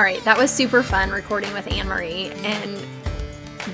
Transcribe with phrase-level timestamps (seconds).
[0.00, 2.30] All right, that was super fun recording with Anne Marie.
[2.42, 2.74] And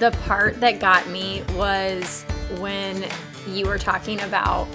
[0.00, 2.24] the part that got me was
[2.58, 3.06] when
[3.46, 4.66] you were talking about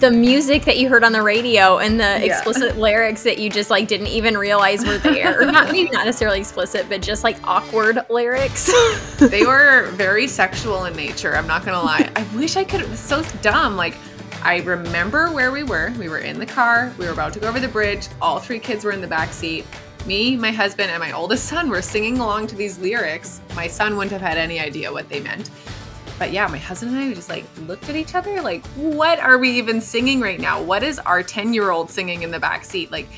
[0.00, 2.18] the music that you heard on the radio and the yeah.
[2.18, 5.46] explicit lyrics that you just like didn't even realize were there.
[5.46, 8.72] not maybe not necessarily explicit, but just like awkward lyrics.
[9.20, 11.36] they were very sexual in nature.
[11.36, 12.10] I'm not gonna lie.
[12.16, 12.80] I wish I could.
[12.80, 13.76] It was so dumb.
[13.76, 13.94] Like
[14.42, 15.92] I remember where we were.
[15.96, 16.92] We were in the car.
[16.98, 18.08] We were about to go over the bridge.
[18.20, 19.64] All three kids were in the back seat.
[20.06, 23.40] Me, my husband, and my oldest son were singing along to these lyrics.
[23.54, 25.50] My son wouldn't have had any idea what they meant
[26.18, 29.38] but yeah, my husband and I just like looked at each other like, what are
[29.38, 30.60] we even singing right now?
[30.60, 32.90] What is our 10 year old singing in the back seat?
[32.90, 33.08] Like,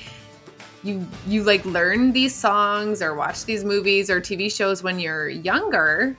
[0.82, 5.28] you you like learn these songs or watch these movies or TV shows when you're
[5.28, 6.16] younger,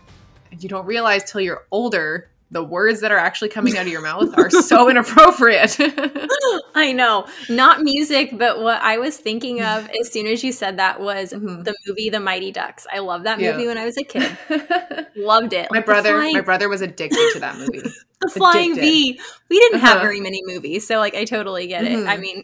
[0.52, 3.91] and you don't realize till you're older the words that are actually coming out of
[3.91, 5.78] your mouth are so inappropriate.
[6.75, 7.25] I know.
[7.50, 11.31] Not music, but what I was thinking of as soon as you said that was
[11.31, 11.64] mm-hmm.
[11.64, 12.86] the movie The Mighty Ducks.
[12.92, 13.67] I loved that movie yeah.
[13.67, 14.38] when I was a kid.
[15.16, 15.67] Loved it.
[15.72, 16.34] My like brother flying...
[16.34, 17.81] my brother was addicted to that movie.
[18.22, 19.20] the Flying V.
[19.50, 20.02] We didn't have uh-huh.
[20.02, 22.02] very many movies, so like I totally get mm-hmm.
[22.02, 22.08] it.
[22.08, 22.22] I mm-hmm.
[22.22, 22.44] mean,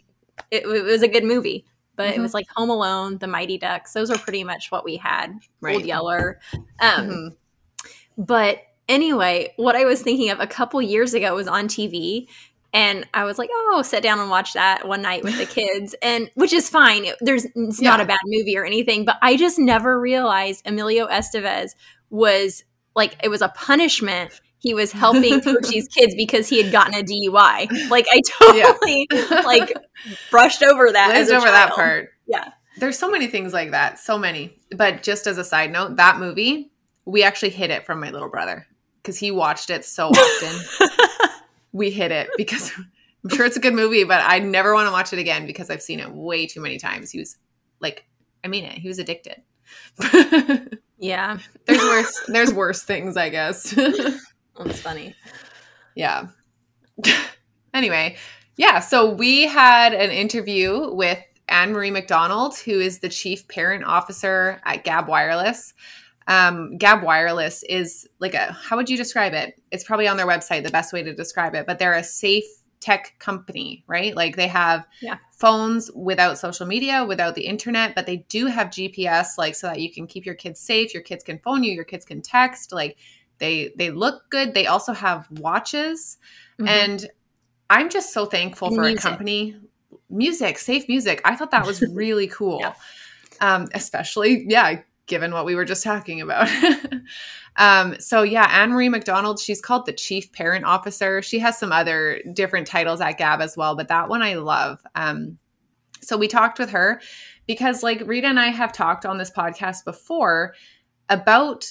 [0.50, 1.66] it, it, was a good movie.
[1.96, 2.20] But mm-hmm.
[2.20, 3.92] it was like Home Alone, The Mighty Ducks.
[3.92, 5.32] Those were pretty much what we had.
[5.60, 5.76] Right.
[5.76, 6.38] Old Yeller.
[6.80, 7.28] Um, mm-hmm.
[8.22, 12.28] But Anyway, what I was thinking of a couple years ago was on TV
[12.72, 15.94] and I was like, "Oh, sit down and watch that one night with the kids."
[16.02, 17.06] And which is fine.
[17.20, 17.90] There's it's yeah.
[17.90, 21.70] not a bad movie or anything, but I just never realized Emilio Estevez
[22.10, 26.94] was like it was a punishment he was helping Cochise kids because he had gotten
[26.94, 27.90] a DUI.
[27.90, 29.40] Like I totally yeah.
[29.42, 29.72] like
[30.30, 31.10] brushed over that.
[31.10, 31.54] Glazed over child.
[31.54, 32.10] that part.
[32.26, 32.50] Yeah.
[32.78, 33.98] There's so many things like that.
[33.98, 34.58] So many.
[34.76, 36.72] But just as a side note, that movie,
[37.04, 38.66] we actually hid it from my little brother
[39.02, 40.88] because he watched it so often.
[41.72, 42.72] we hit it because
[43.24, 45.70] I'm sure it's a good movie, but I never want to watch it again because
[45.70, 47.10] I've seen it way too many times.
[47.10, 47.36] He was
[47.80, 48.04] like,
[48.44, 48.78] I mean it.
[48.78, 49.42] He was addicted.
[50.98, 51.38] yeah.
[51.66, 52.24] There's worse.
[52.28, 53.70] There's worse things, I guess.
[53.72, 55.14] That's funny.
[55.94, 56.28] Yeah.
[57.74, 58.16] anyway,
[58.56, 58.80] yeah.
[58.80, 64.60] So we had an interview with Anne Marie McDonald, who is the chief parent officer
[64.64, 65.74] at Gabb Wireless
[66.28, 69.60] um, Gabb Wireless is like a how would you describe it?
[69.72, 72.44] It's probably on their website the best way to describe it, but they're a safe
[72.80, 74.14] tech company, right?
[74.14, 75.16] Like they have yeah.
[75.32, 79.80] phones without social media, without the internet, but they do have GPS, like so that
[79.80, 80.92] you can keep your kids safe.
[80.92, 82.72] Your kids can phone you, your kids can text.
[82.72, 82.98] Like
[83.38, 84.52] they they look good.
[84.52, 86.18] They also have watches,
[86.60, 86.68] mm-hmm.
[86.68, 87.08] and
[87.70, 88.98] I'm just so thankful for music.
[88.98, 89.56] a company.
[90.10, 91.22] Music, safe music.
[91.24, 92.60] I thought that was really cool.
[92.60, 92.74] yeah.
[93.40, 96.48] Um, especially, yeah, given what we were just talking about.
[97.56, 101.22] um, so yeah, Anne Marie McDonald, she's called the chief parent officer.
[101.22, 104.80] She has some other different titles at Gabb as well, but that one I love.
[104.94, 105.38] Um,
[106.00, 107.00] so we talked with her
[107.46, 110.54] because like Rita and I have talked on this podcast before
[111.08, 111.66] about,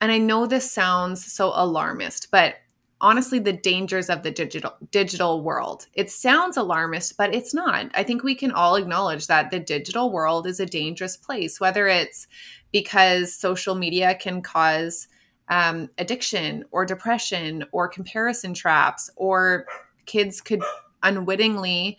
[0.00, 2.54] and I know this sounds so alarmist, but
[3.02, 5.86] honestly the dangers of the digital digital world.
[5.94, 7.90] It sounds alarmist, but it's not.
[7.94, 11.88] I think we can all acknowledge that the digital world is a dangerous place, whether
[11.88, 12.26] it's
[12.72, 15.08] because social media can cause
[15.48, 19.66] um, addiction or depression or comparison traps, or
[20.06, 20.62] kids could
[21.02, 21.98] unwittingly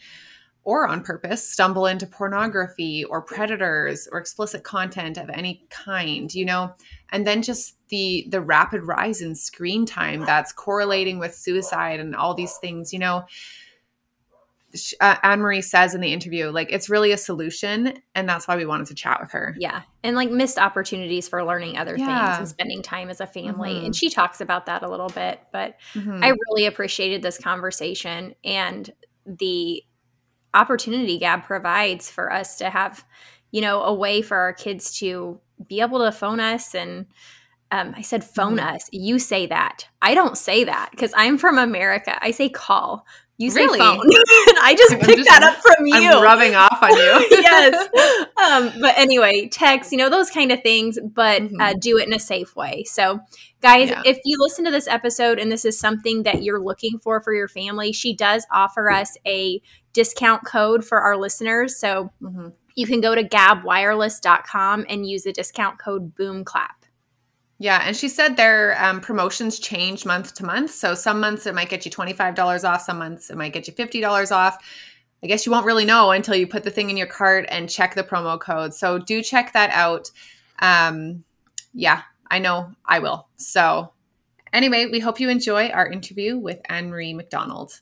[0.64, 6.46] or on purpose stumble into pornography or predators or explicit content of any kind you
[6.46, 6.74] know
[7.12, 12.16] and then just the the rapid rise in screen time that's correlating with suicide and
[12.16, 13.26] all these things you know
[15.00, 18.56] uh, Anne Marie says in the interview, like it's really a solution, and that's why
[18.56, 19.56] we wanted to chat with her.
[19.60, 22.28] Yeah, and like missed opportunities for learning other yeah.
[22.28, 23.86] things and spending time as a family, mm-hmm.
[23.86, 25.42] and she talks about that a little bit.
[25.52, 26.24] But mm-hmm.
[26.24, 28.92] I really appreciated this conversation and
[29.26, 29.84] the
[30.54, 33.06] opportunity Gabb provides for us to have,
[33.52, 37.08] you know, a way for our kids to be able to phone us and.
[37.72, 38.76] Um, I said phone mm-hmm.
[38.76, 38.88] us.
[38.92, 39.88] You say that.
[40.00, 42.16] I don't say that because I'm from America.
[42.22, 43.04] I say call.
[43.38, 43.80] You say really?
[43.80, 43.98] phone.
[44.62, 46.12] I just I'm picked just, that up from you.
[46.12, 47.28] I'm rubbing off on you.
[47.42, 47.90] yes.
[48.44, 51.62] Um, but anyway, text, you know, those kind of things, but uh, mm-hmm.
[51.62, 52.84] uh, do it in a safe way.
[52.84, 53.22] So,
[53.62, 54.02] guys, yeah.
[54.06, 57.34] if you listen to this episode and this is something that you're looking for for
[57.34, 59.62] your family, she does offer us a
[59.94, 61.78] discount code for our listeners.
[61.78, 62.50] So, mm-hmm.
[62.76, 66.84] you can go to gabbwireless.com and use the discount code BOOMCLAP.
[67.64, 70.72] Yeah, and she said their um, promotions change month to month.
[70.72, 73.74] So some months it might get you $25 off, some months it might get you
[73.74, 74.58] $50 off.
[75.24, 77.70] I guess you won't really know until you put the thing in your cart and
[77.70, 78.74] check the promo code.
[78.74, 80.12] So do check that out.
[80.60, 81.24] Um,
[81.74, 83.30] yeah, I know I will.
[83.38, 83.94] So
[84.52, 87.80] anyway, we hope you enjoy our interview with Anne Marie McDonald.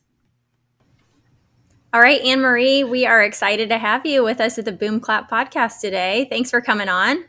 [1.94, 4.98] All right, Anne Marie, we are excited to have you with us at the Boom
[4.98, 6.26] Clap podcast today.
[6.30, 7.26] Thanks for coming on.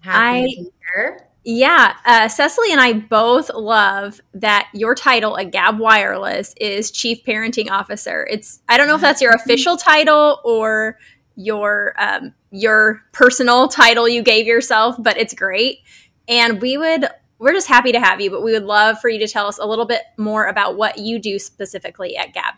[0.00, 1.28] Happy I, to be here.
[1.44, 7.22] Yeah, uh, Cecily and I both love that your title at Gabb Wireless is Chief
[7.26, 8.26] Parenting Officer.
[8.30, 10.98] It's I don't know if that's your official title or
[11.36, 15.80] your um, your personal title you gave yourself, but it's great.
[16.26, 17.04] And we would
[17.38, 19.58] we're just happy to have you, but we would love for you to tell us
[19.58, 22.54] a little bit more about what you do specifically at Gabb.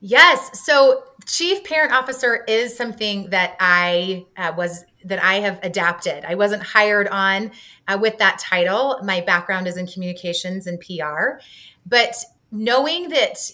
[0.00, 0.64] Yes.
[0.64, 6.24] So, chief parent officer is something that I uh, was that I have adapted.
[6.24, 7.50] I wasn't hired on
[7.86, 9.00] uh, with that title.
[9.02, 11.40] My background is in communications and PR,
[11.86, 12.14] but
[12.50, 13.50] knowing that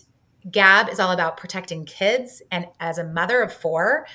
[0.51, 4.07] Gabb is all about protecting kids, and as a mother of four,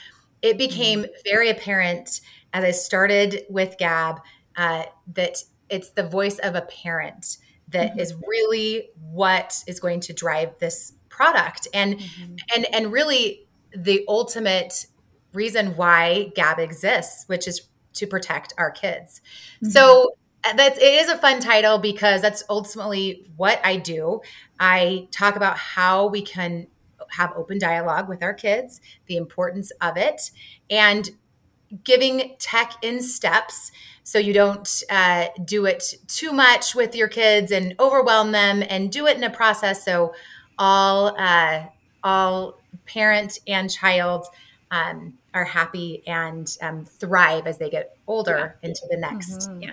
[0.41, 1.11] it became mm-hmm.
[1.25, 2.21] very apparent
[2.53, 4.21] as I started with Gabb
[4.55, 4.83] uh,
[5.13, 5.37] that
[5.69, 7.37] it's the voice of a parent
[7.69, 7.99] that mm-hmm.
[7.99, 12.36] is really what is going to drive this product and mm-hmm.
[12.56, 13.45] and and really
[13.75, 14.86] the ultimate
[15.33, 19.19] reason why gabb exists, which is to protect our kids.
[19.57, 19.69] Mm-hmm.
[19.69, 24.21] So uh, that's it is a fun title because that's ultimately what I do.
[24.62, 26.68] I talk about how we can
[27.10, 30.31] have open dialogue with our kids, the importance of it,
[30.69, 31.10] and
[31.83, 33.72] giving tech in steps
[34.04, 38.92] so you don't uh, do it too much with your kids and overwhelm them and
[38.92, 40.13] do it in a process so
[40.59, 41.63] all uh,
[42.03, 44.27] all parent and child
[44.69, 48.69] um, are happy and um, thrive as they get older yeah.
[48.69, 49.50] into the next.
[49.50, 49.63] Mm-hmm.
[49.63, 49.71] Yeah.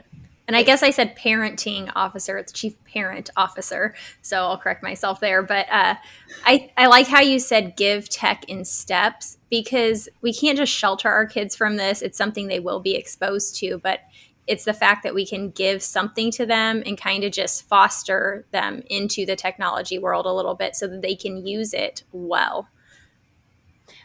[0.49, 2.39] And I guess I said parenting officer.
[2.39, 3.95] It's chief parent officer.
[4.23, 5.43] So I'll correct myself there.
[5.43, 5.97] But uh,
[6.45, 11.09] I, I like how you said give tech in steps because we can't just shelter
[11.09, 12.01] our kids from this.
[12.01, 13.79] It's something they will be exposed to.
[13.79, 14.03] But
[14.47, 18.47] it's the fact that we can give something to them and kind of just foster
[18.53, 22.69] them into the technology world a little bit so that they can use it well.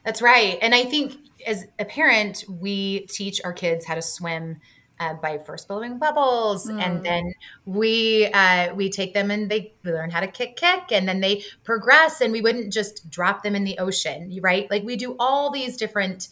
[0.04, 0.58] That's right.
[0.62, 1.16] And I think
[1.46, 4.60] as a parent, we teach our kids how to swim
[5.00, 6.80] uh, by first blowing bubbles, mm.
[6.80, 7.34] and then
[7.66, 11.44] we uh, we take them and they learn how to kick, kick, and then they
[11.64, 12.22] progress.
[12.22, 14.70] And we wouldn't just drop them in the ocean, right?
[14.70, 16.28] Like we do all these different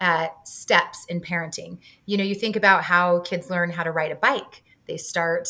[0.00, 1.78] uh, steps in parenting.
[2.06, 4.62] You know, you think about how kids learn how to ride a bike.
[4.86, 5.48] They start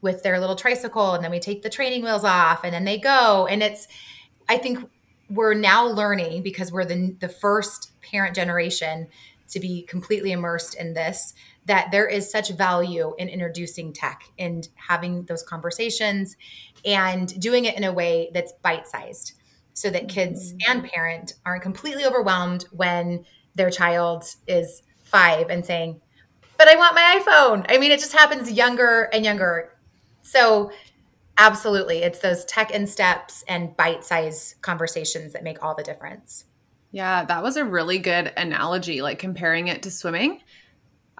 [0.00, 2.98] with their little tricycle and then we take the training wheels off and then they
[2.98, 3.46] go.
[3.46, 3.88] And it's,
[4.48, 4.88] I think
[5.28, 9.08] we're now learning because we're the, the first parent generation
[9.48, 11.34] to be completely immersed in this
[11.66, 16.36] that there is such value in introducing tech and having those conversations
[16.84, 19.34] and doing it in a way that's bite sized
[19.74, 20.70] so that kids mm-hmm.
[20.70, 23.24] and parent aren't completely overwhelmed when
[23.58, 26.00] their child is five and saying,
[26.56, 27.66] but I want my iPhone.
[27.68, 29.76] I mean, it just happens younger and younger.
[30.22, 30.72] So,
[31.36, 36.44] absolutely, it's those tech and steps and bite size conversations that make all the difference.
[36.90, 40.40] Yeah, that was a really good analogy, like comparing it to swimming.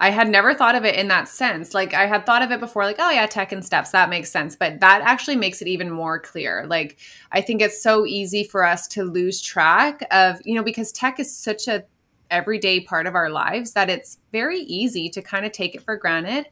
[0.01, 1.73] I had never thought of it in that sense.
[1.73, 4.31] Like I had thought of it before, like, oh yeah, tech and steps, that makes
[4.31, 4.55] sense.
[4.55, 6.65] But that actually makes it even more clear.
[6.67, 6.97] Like
[7.31, 11.19] I think it's so easy for us to lose track of, you know, because tech
[11.19, 11.83] is such a
[12.31, 15.95] everyday part of our lives that it's very easy to kind of take it for
[15.97, 16.45] granted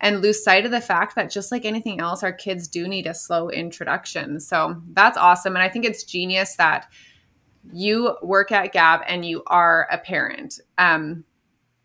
[0.00, 3.06] and lose sight of the fact that just like anything else, our kids do need
[3.06, 4.40] a slow introduction.
[4.40, 5.54] So that's awesome.
[5.54, 6.88] And I think it's genius that
[7.72, 10.58] you work at Gabb and you are a parent.
[10.76, 11.24] Um,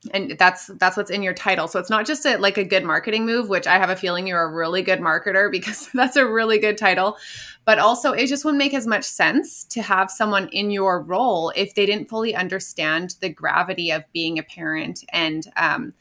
[0.10, 1.68] and that's that's what's in your title.
[1.68, 4.28] So it's not just a like a good marketing move which i have a feeling
[4.28, 7.18] you're a really good marketer because that's a really good title.
[7.66, 11.52] But also it just wouldn't make as much sense to have someone in your role
[11.56, 15.94] if they didn't fully understand the gravity of being a parent and um,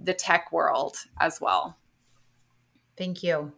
[0.00, 1.76] the tech world as well.
[2.96, 3.52] Thank you.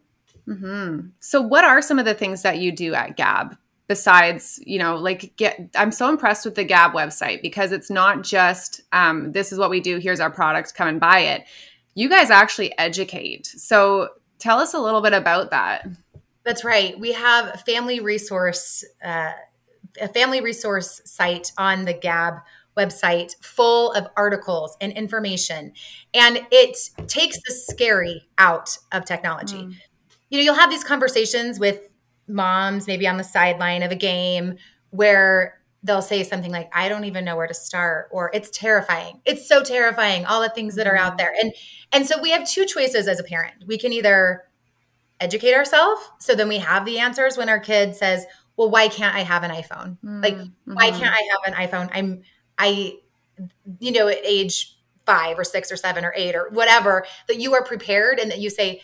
[0.46, 1.08] Mm-hmm.
[1.20, 4.96] so what are some of the things that you do at Gabb besides you know
[4.96, 9.50] like get i'm so impressed with the gabb website because it's not just um, this
[9.50, 11.44] is what we do here's our product come and buy it.
[11.94, 13.46] You guys actually educate.
[13.46, 15.88] So tell us a little bit about that.
[16.44, 16.98] That's right.
[16.98, 19.32] We have a family resource uh,
[20.00, 22.42] a family resource site on the gabb
[22.76, 25.72] website full of articles and information.
[26.14, 26.78] And it
[27.08, 29.56] takes the scary out of technology.
[29.56, 29.74] Mm.
[30.30, 31.88] you know you'll have these conversations with
[32.28, 34.56] moms maybe on the sideline of a game
[34.90, 39.20] where they'll say something like i don't even know where to start or it's terrifying.
[39.24, 41.16] It's so terrifying all the things that are out mm-hmm.
[41.18, 41.34] there.
[41.40, 41.54] And
[41.92, 43.64] and so we have two choices as a parent.
[43.66, 44.44] We can either
[45.20, 48.24] educate ourselves so then we have the answers when our kid says
[48.56, 49.96] well why can't i have an iphone?
[50.04, 50.22] Mm-hmm.
[50.22, 51.90] like why can't i have an iphone?
[51.92, 52.22] I'm
[52.56, 52.94] i
[53.80, 57.54] you know at age five or six or seven or eight or whatever that you
[57.54, 58.82] are prepared and that you say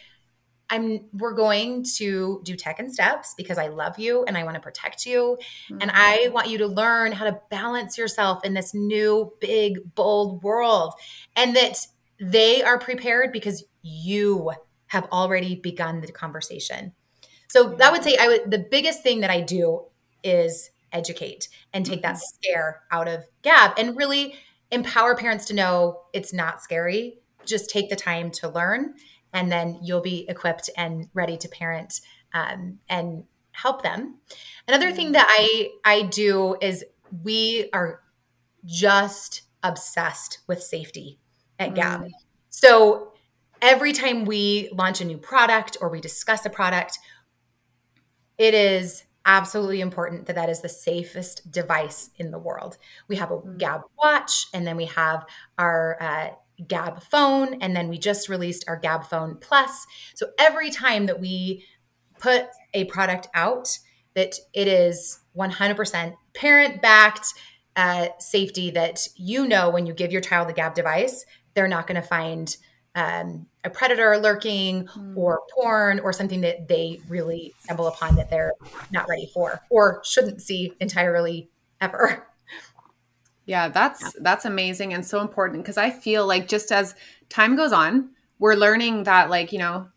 [0.71, 4.55] I'm we're going to do tech and steps because I love you and I want
[4.55, 5.79] to protect you mm-hmm.
[5.81, 10.43] and I want you to learn how to balance yourself in this new big bold
[10.43, 10.95] world
[11.37, 11.87] and that
[12.19, 14.53] they are prepared because you
[14.87, 16.93] have already begun the conversation.
[17.49, 19.85] So that would say I would the biggest thing that I do
[20.23, 22.37] is educate and take that mm-hmm.
[22.43, 24.35] scare out of Gabb and really
[24.71, 27.19] empower parents to know it's not scary.
[27.45, 28.95] Just take the time to learn
[29.35, 32.01] and then you'll be equipped and ready to parent
[32.33, 34.17] um, and help them.
[34.67, 36.85] Another thing that I I do is
[37.23, 38.01] we are
[38.65, 41.19] just obsessed with safety
[41.59, 42.05] at Gabb.
[42.05, 42.11] Mm.
[42.49, 43.13] So
[43.61, 46.99] every time we launch a new product or we discuss a product,
[48.39, 52.77] it is absolutely important that that is the safest device in the world.
[53.09, 53.59] We have a mm.
[53.59, 55.27] Gabb watch, and then we have
[55.59, 56.29] our uh,
[56.63, 59.87] Gabb phone, and then we just released our Gabb phone plus.
[60.15, 61.65] So every time that we
[62.19, 63.79] put a product out,
[64.15, 67.27] that it is 100% parent backed
[67.77, 71.87] uh, safety that you know when you give your child the Gabb device, they're not
[71.87, 72.57] going to find
[72.95, 75.17] um, a predator lurking mm.
[75.17, 78.53] or porn or something that they really stumble upon that they're
[78.93, 82.27] not ready for or shouldn't see entirely ever.
[83.47, 84.11] Yeah, that's yeah.
[84.21, 86.95] that's amazing and so important because I feel like just as
[87.29, 89.89] time goes on, we're learning that like, you know,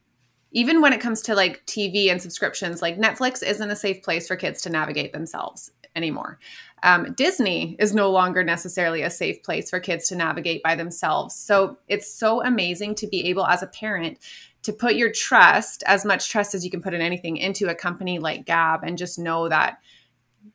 [0.52, 4.28] even when it comes to like TV and subscriptions, like Netflix isn't a safe place
[4.28, 6.40] for kids to navigate themselves anymore.
[6.84, 11.36] Um, Disney is no longer necessarily a safe place for kids to navigate by themselves.
[11.36, 14.20] So it's so amazing to be able, as a parent,
[14.64, 17.76] to put your trust, as much trust as you can put in anything, into a
[17.76, 19.80] company like Gabb and just know that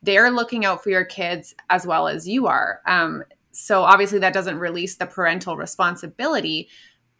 [0.03, 2.81] they're looking out for your kids as well as you are.
[2.87, 6.69] Um, so obviously, that doesn't release the parental responsibility,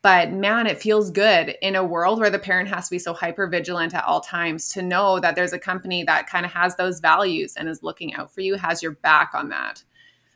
[0.03, 3.15] but man, it feels good in a world where the parent has to be so
[3.15, 6.75] hyper vigilant at all times to know that there's a company that kind of has
[6.75, 9.85] those values and is looking out for you, has your back on that.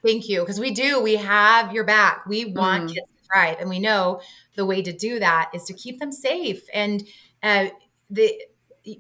[0.05, 0.41] Thank you.
[0.41, 2.27] Because we do, we have your back.
[2.27, 2.95] We want mm.
[2.95, 3.57] kids to thrive.
[3.59, 4.21] And we know
[4.55, 6.63] the way to do that is to keep them safe.
[6.73, 7.03] And
[7.43, 7.67] uh,
[8.09, 8.33] the,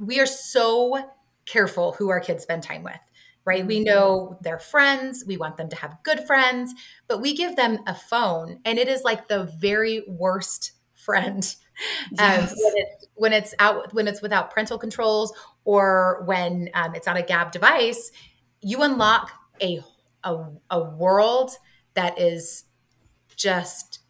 [0.00, 0.98] we are so
[1.44, 2.98] careful who our kids spend time with
[3.46, 3.66] right?
[3.66, 3.84] We mm-hmm.
[3.84, 5.24] know they're friends.
[5.26, 6.74] We want them to have good friends,
[7.08, 11.54] but we give them a phone, and it is like the very worst friend.
[12.12, 12.52] Yes.
[12.52, 15.32] Um, when, it, when, it's out, when it's without parental controls,
[15.64, 18.10] or when um, it's on a Gabb device,
[18.60, 19.30] you unlock
[19.62, 19.80] a,
[20.24, 21.52] a a world
[21.94, 22.64] that is
[23.36, 24.00] just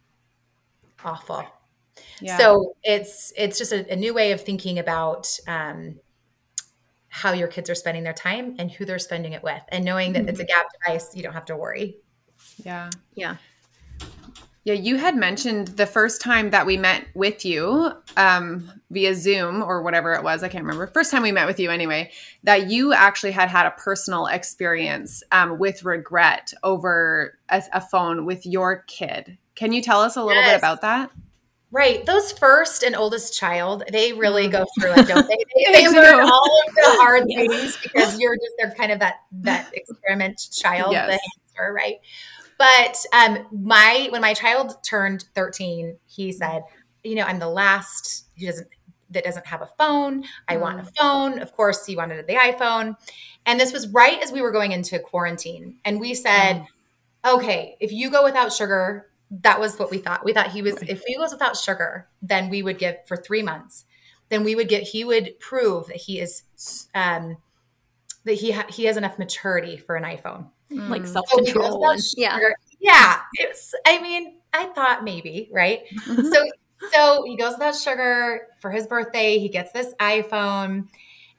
[1.03, 1.45] awful.
[2.21, 2.37] Yeah.
[2.37, 5.99] So it's it's just a, a, new way of thinking about um,
[7.17, 9.61] how your kids are spending their time and who they're spending it with.
[9.69, 10.29] And knowing that mm-hmm.
[10.29, 10.85] it's a mm-hmm.
[10.85, 11.97] Device, you don't have to worry.
[12.63, 12.91] Yeah.
[13.15, 13.37] Yeah.
[14.63, 19.63] Yeah, you had mentioned the first time that we met with you um, via Zoom
[19.63, 20.43] or whatever it was.
[20.43, 20.87] I can't remember.
[20.87, 22.11] First time we met with you, anyway,
[22.43, 28.25] that you actually had had a personal experience um, with regret over a, a, phone
[28.25, 29.37] with your kid.
[29.55, 30.51] Can you tell us a little yes.
[30.51, 31.11] bit about that?
[31.69, 32.05] Right.
[32.05, 35.37] Those first and oldest child, they really go through it, don't they?
[35.55, 37.47] They, they learn all of the hard yes.
[37.47, 41.07] things because you're just they're kind of that that experiment child, yes.
[41.07, 41.19] the
[41.57, 41.97] hamster, right?
[42.57, 46.63] But um my when my child turned 13, he said,
[47.03, 48.67] you know, I'm the last who doesn't
[49.09, 50.23] that doesn't have a phone.
[50.47, 50.61] I mm.
[50.61, 51.39] want a phone.
[51.39, 52.95] Of course, he wanted the iPhone.
[53.45, 55.77] And this was right as we were going into quarantine.
[55.85, 56.65] And we said,
[57.25, 57.35] mm.
[57.35, 60.23] okay, if you go without sugar, that was what we thought.
[60.23, 63.43] We thought he was, if he was without sugar, then we would give for three
[63.43, 63.85] months.
[64.29, 66.43] Then we would get, he would prove that he is,
[66.93, 67.37] um,
[68.27, 70.89] that he ha- he has enough maturity for an iPhone, mm.
[70.89, 71.95] like self control.
[72.15, 72.37] yeah,
[72.79, 73.21] yeah.
[73.33, 73.73] It's.
[73.85, 75.81] I mean, I thought maybe right.
[76.05, 76.45] so
[76.93, 79.39] so he goes without sugar for his birthday.
[79.39, 80.87] He gets this iPhone,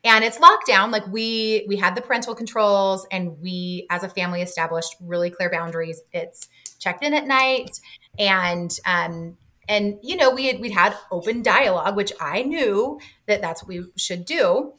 [0.02, 0.90] and it's lockdown.
[0.90, 5.50] Like we we had the parental controls, and we as a family established really clear
[5.50, 6.00] boundaries.
[6.12, 7.78] It's checked in at night.
[8.18, 9.36] And um
[9.68, 13.68] and you know we had we'd had open dialogue which i knew that that's what
[13.68, 14.72] we should do.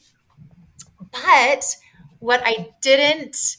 [1.12, 1.76] But
[2.20, 3.58] what i didn't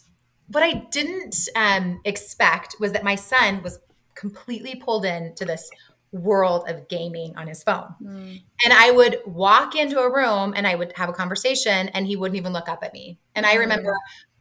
[0.48, 3.78] what i didn't um, expect was that my son was
[4.14, 5.70] completely pulled into this
[6.12, 7.94] world of gaming on his phone.
[8.02, 8.42] Mm.
[8.64, 12.16] and i would walk into a room and i would have a conversation and he
[12.16, 13.18] wouldn't even look up at me.
[13.34, 13.96] And i remember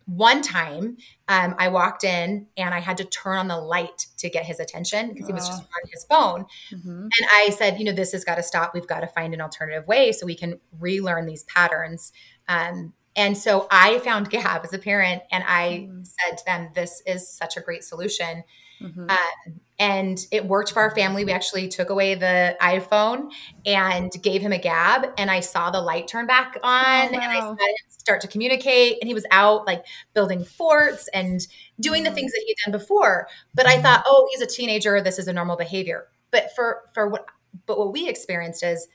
[0.09, 0.97] one time
[1.27, 4.59] um, I walked in and I had to turn on the light to get his
[4.59, 6.45] attention because he was just on his phone.
[6.71, 7.03] Mm-hmm.
[7.03, 8.73] And I said, you know, this has got to stop.
[8.73, 12.11] We've got to find an alternative way so we can relearn these patterns.
[12.47, 16.07] Um, and so I found Gabb as a parent and I mm.
[16.07, 18.43] said to them, this is such a great solution.
[18.81, 19.09] Mm-hmm.
[19.09, 21.23] Uh, and it worked for our family.
[21.23, 23.31] We actually took away the iPhone
[23.65, 27.19] and gave him a gabb, and I saw the light turn back on, oh, wow.
[27.21, 27.57] and I saw him
[27.87, 28.97] start to communicate.
[29.01, 31.45] And he was out like building forts and
[31.79, 32.09] doing mm-hmm.
[32.09, 33.27] the things that he'd done before.
[33.53, 35.01] But I thought, oh, he's a teenager.
[35.01, 36.07] This is a normal behavior.
[36.31, 37.25] But for for what
[37.65, 38.87] but what we experienced is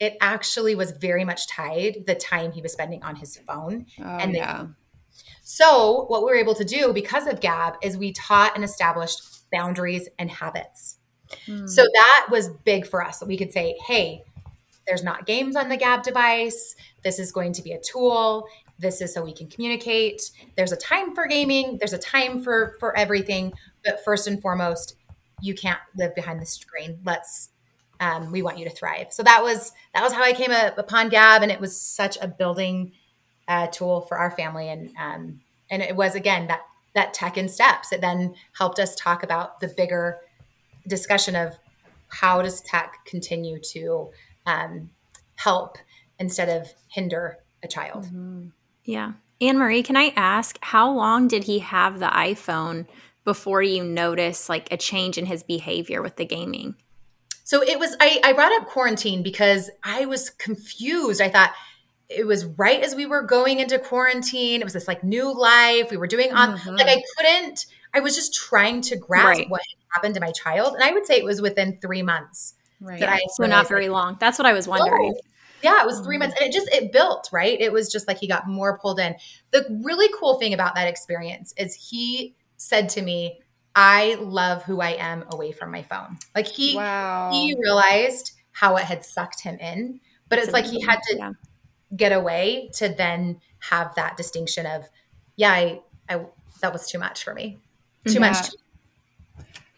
[0.00, 4.04] it actually was very much tied the time he was spending on his phone oh,
[4.04, 4.66] and the, yeah.
[5.50, 9.38] So what we were able to do because of gabb is we taught and established
[9.50, 10.98] boundaries, and habits.
[11.46, 11.68] Mm.
[11.68, 13.18] So that was big for us.
[13.18, 14.22] That we could say, hey,
[14.86, 16.74] there's not games on the Gabb device.
[17.04, 18.46] This is going to be a tool.
[18.78, 20.30] This is so we can communicate.
[20.56, 21.78] There's a time for gaming.
[21.78, 23.52] There's a time for for everything.
[23.84, 24.96] But first and foremost,
[25.40, 26.98] you can't live behind the screen.
[27.04, 27.50] Let's
[28.00, 29.08] um, we want you to thrive.
[29.10, 32.28] So that was that was how I came upon Gabb, and it was such a
[32.28, 32.92] building
[33.48, 34.68] uh, tool for our family.
[34.68, 35.40] And um,
[35.70, 36.60] and it was again that
[36.94, 37.92] that tech in steps.
[37.92, 40.18] It then helped us talk about the bigger
[40.86, 41.58] discussion of
[42.08, 44.10] how does tech continue to
[44.46, 44.90] um,
[45.36, 45.76] help
[46.18, 48.04] instead of hinder a child.
[48.04, 48.48] Mm-hmm.
[48.84, 49.12] Yeah.
[49.40, 52.86] Anne Marie, can I ask how long did he have the iPhone
[53.24, 56.74] before you notice like a change in his behavior with the gaming?
[57.44, 61.20] So it was, I, I brought up quarantine because I was confused.
[61.20, 61.52] I thought,
[62.08, 64.60] it was right as we were going into quarantine.
[64.60, 66.56] It was this like new life we were doing on.
[66.56, 66.76] Mm-hmm.
[66.76, 67.66] Like I couldn't.
[67.92, 69.50] I was just trying to grasp right.
[69.50, 69.60] what
[69.90, 72.54] happened to my child, and I would say it was within three months.
[72.80, 73.00] Right.
[73.00, 74.16] That I so not very long.
[74.20, 75.14] That's what I was wondering.
[75.16, 75.20] Oh,
[75.62, 76.18] yeah, it was 3 mm-hmm.
[76.20, 77.60] months, and it just it built right.
[77.60, 79.16] It was just like he got more pulled in.
[79.50, 83.40] The really cool thing about that experience is he said to me,
[83.74, 87.30] "I love who I am away from my phone." Like he wow.
[87.32, 90.74] he realized how it had sucked him in, but That's it's amazing.
[90.74, 91.16] like he had to.
[91.16, 91.32] Yeah
[91.96, 94.88] get away to then have that distinction of,
[95.36, 96.26] yeah, I, I
[96.60, 97.58] that was too much for me.
[98.06, 98.20] Too yeah.
[98.20, 98.50] much.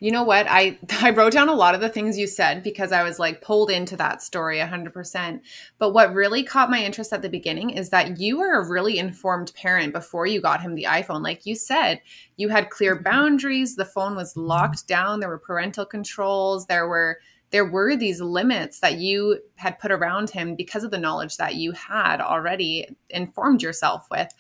[0.03, 0.47] You know what?
[0.49, 3.43] I I wrote down a lot of the things you said because I was like
[3.43, 5.41] pulled into that story 100%.
[5.79, 8.99] But what really caught my interest at the beginning is that you were a really
[8.99, 11.23] informed parent before you got him the iPhone.
[11.23, 12.01] Like you said,
[12.37, 13.05] you had clear mm-hmm.
[13.05, 17.19] boundaries, the phone was locked down, there were parental controls, there were
[17.51, 21.57] there were these limits that you had put around him because of the knowledge that
[21.57, 24.33] you had already informed yourself with.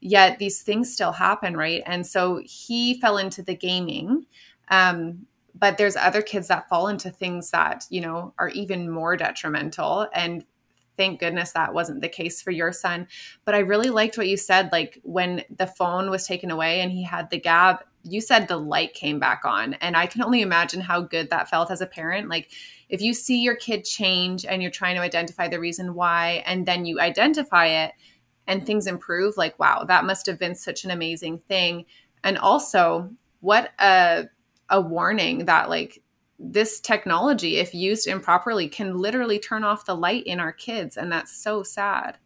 [0.00, 1.82] Yet these things still happen, right?
[1.86, 4.26] And so he fell into the gaming.
[4.68, 9.16] Um, but there's other kids that fall into things that, you know, are even more
[9.16, 10.08] detrimental.
[10.14, 10.44] And
[10.96, 13.06] thank goodness that wasn't the case for your son.
[13.44, 14.70] But I really liked what you said.
[14.72, 18.56] Like when the phone was taken away and he had the gabb, you said the
[18.56, 19.74] light came back on.
[19.74, 22.28] And I can only imagine how good that felt as a parent.
[22.28, 22.50] Like
[22.88, 26.66] if you see your kid change and you're trying to identify the reason why, and
[26.66, 27.92] then you identify it
[28.46, 31.84] and things improve, like, wow, that must have been such an amazing thing.
[32.24, 33.10] And also,
[33.40, 34.24] what a
[34.68, 36.02] a warning that like
[36.38, 40.96] this technology, if used improperly, can literally turn off the light in our kids.
[40.96, 42.18] And that's so sad.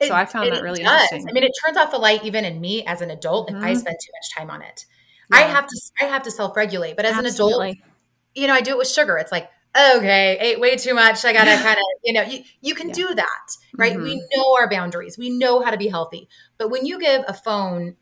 [0.00, 1.02] It, so I found that really does.
[1.02, 1.28] interesting.
[1.28, 3.58] I mean, it turns off the light even in me as an adult mm-hmm.
[3.58, 3.80] if I mm-hmm.
[3.80, 4.86] spend too much time on it.
[5.30, 5.38] Yeah.
[5.38, 6.96] I have to I have to self-regulate.
[6.96, 7.68] But as Absolutely.
[7.70, 7.88] an adult,
[8.34, 9.16] you know, I do it with sugar.
[9.18, 11.24] It's like, okay, ate way too much.
[11.24, 12.94] I gotta kind of, you know, you, you can yeah.
[12.94, 13.94] do that, right?
[13.94, 14.02] Mm-hmm.
[14.02, 15.18] We know our boundaries.
[15.18, 16.28] We know how to be healthy.
[16.58, 17.96] But when you give a phone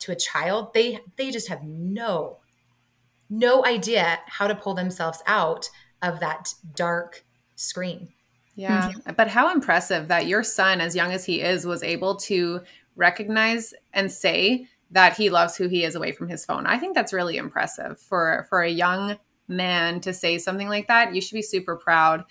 [0.00, 2.38] to a child, they they just have no
[3.30, 5.68] no idea how to pull themselves out
[6.02, 7.24] of that dark
[7.56, 8.08] screen.
[8.54, 8.90] Yeah.
[8.90, 9.12] Mm-hmm.
[9.16, 12.62] But how impressive that your son, as young as he is, was able to
[12.96, 16.66] recognize and say that he loves who he is away from his phone.
[16.66, 21.14] I think that's really impressive for for a young man to say something like that.
[21.14, 22.24] You should be super proud.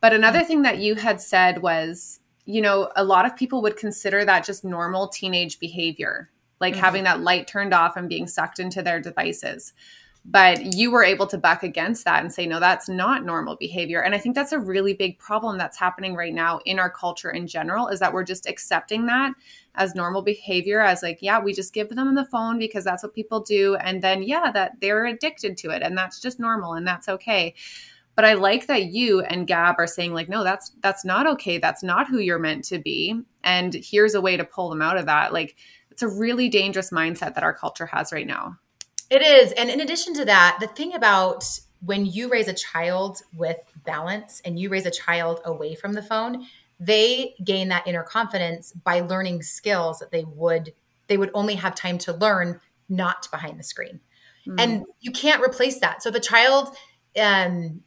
[0.00, 3.76] But another thing that you had said was, you know, a lot of people would
[3.76, 6.82] consider that just normal teenage behavior, like mm-hmm.
[6.82, 9.72] having that light turned off and being sucked into their devices
[10.24, 14.02] but you were able to buck against that and say no that's not normal behavior.
[14.02, 17.30] And i think that's a really big problem that's happening right now in our culture
[17.30, 19.32] in general is that we're just accepting that
[19.74, 23.14] as normal behavior as like yeah we just give them the phone because that's what
[23.14, 26.86] people do and then yeah that they're addicted to it and that's just normal and
[26.86, 27.54] that's okay.
[28.14, 31.58] But i like that you and gabb are saying like no that's that's not okay.
[31.58, 34.98] That's not who you're meant to be and here's a way to pull them out
[34.98, 35.32] of that.
[35.32, 35.56] Like
[35.90, 38.58] it's a really dangerous mindset that our culture has right now
[39.10, 39.52] it is.
[39.52, 41.44] And in addition to that, the thing about
[41.84, 46.02] when you raise a child with balance and you raise a child away from the
[46.02, 46.46] phone,
[46.78, 50.72] they gain that inner confidence by learning skills that they would
[51.08, 54.00] they would only have time to learn not behind the screen.
[54.46, 54.60] Mm.
[54.60, 56.02] And you can't replace that.
[56.02, 56.74] So the child
[57.20, 57.82] um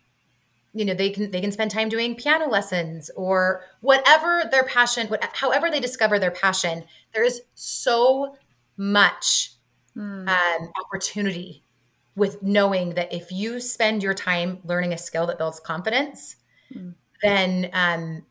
[0.74, 5.08] you know they can they can spend time doing piano lessons or whatever their passion
[5.08, 6.84] what, however they discover their passion
[7.14, 8.36] there is so
[8.76, 9.53] much
[9.96, 10.28] mm.
[10.28, 11.64] um, opportunity
[12.16, 16.36] with knowing that if you spend your time learning a skill that builds confidence,
[16.74, 16.94] mm.
[17.22, 18.26] then um,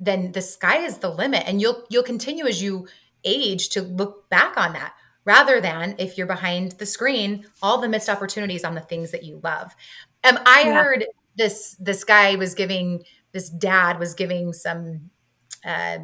[0.00, 2.86] then the sky is the limit, and you'll you'll continue as you
[3.24, 7.88] age to look back on that rather than if you're behind the screen all the
[7.88, 9.74] missed opportunities on the things that you love
[10.24, 10.72] um, i yeah.
[10.72, 11.04] heard
[11.36, 15.10] this this guy was giving this dad was giving some
[15.64, 15.98] uh,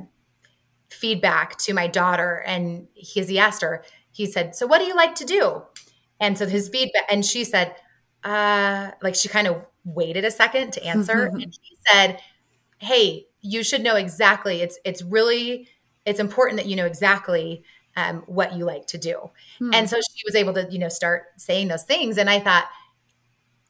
[0.91, 4.95] feedback to my daughter and he, he asked her he said so what do you
[4.95, 5.63] like to do?
[6.21, 7.75] And so his feedback and she said
[8.23, 12.19] uh like she kind of waited a second to answer and he said
[12.79, 15.69] hey you should know exactly it's it's really
[16.07, 17.63] it's important that you know exactly
[17.97, 19.31] um, what you like to do.
[19.59, 19.73] Hmm.
[19.73, 22.69] and so she was able to you know start saying those things and i thought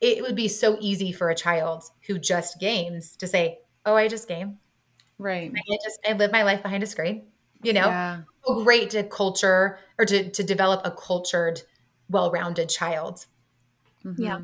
[0.01, 4.07] it would be so easy for a child who just games to say oh i
[4.07, 4.59] just game.
[5.19, 5.53] Right.
[5.55, 7.27] I just i live my life behind a screen
[7.65, 8.21] you know yeah.
[8.47, 11.63] so great to culture or to, to develop a cultured
[12.09, 13.27] well-rounded child
[14.05, 14.23] mm-hmm.
[14.23, 14.41] yeah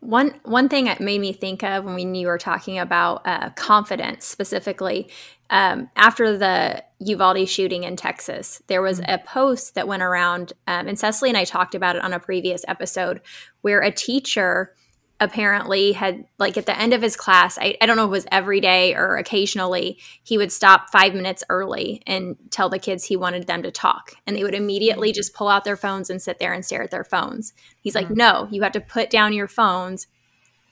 [0.00, 4.24] one one thing that made me think of when you were talking about uh, confidence
[4.24, 5.10] specifically
[5.50, 9.10] um, after the Uvalde shooting in Texas, there was mm-hmm.
[9.10, 12.20] a post that went around, um, and Cecily and I talked about it on a
[12.20, 13.20] previous episode,
[13.62, 14.74] where a teacher
[15.20, 18.10] apparently had like at the end of his class I, I, don't know if it
[18.10, 23.04] was every day or occasionally he would stop five minutes early and tell the kids
[23.04, 25.16] he wanted them to talk and they would immediately mm-hmm.
[25.16, 28.06] just pull out their phones and sit there and stare at their phones he's like
[28.06, 28.14] mm-hmm.
[28.14, 30.06] no you have to put down your phones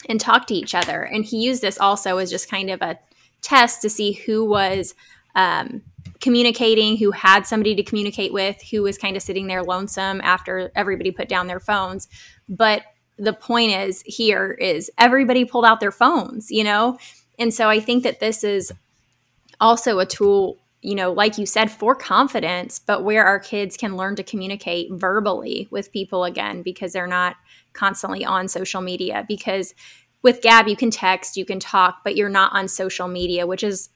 [0.08, 2.98] and talk to each other and he used this also as just kind of a
[3.42, 4.94] test to see who was
[5.34, 5.82] um,
[6.20, 10.72] communicating, who had somebody to communicate with, who was kind of sitting there lonesome after
[10.74, 12.08] everybody put down their phones.
[12.48, 12.82] But
[13.18, 16.98] the point is here is everybody pulled out their phones, you know?
[17.38, 18.72] And so I think that this is
[19.60, 23.96] also a tool, you know, like you said, for confidence, but where our kids can
[23.96, 27.36] learn to communicate verbally with people again because they're not
[27.72, 29.24] constantly on social media.
[29.26, 29.74] Because
[30.22, 33.64] with Gabb, you can text, you can talk, but you're not on social media, which
[33.64, 33.88] is,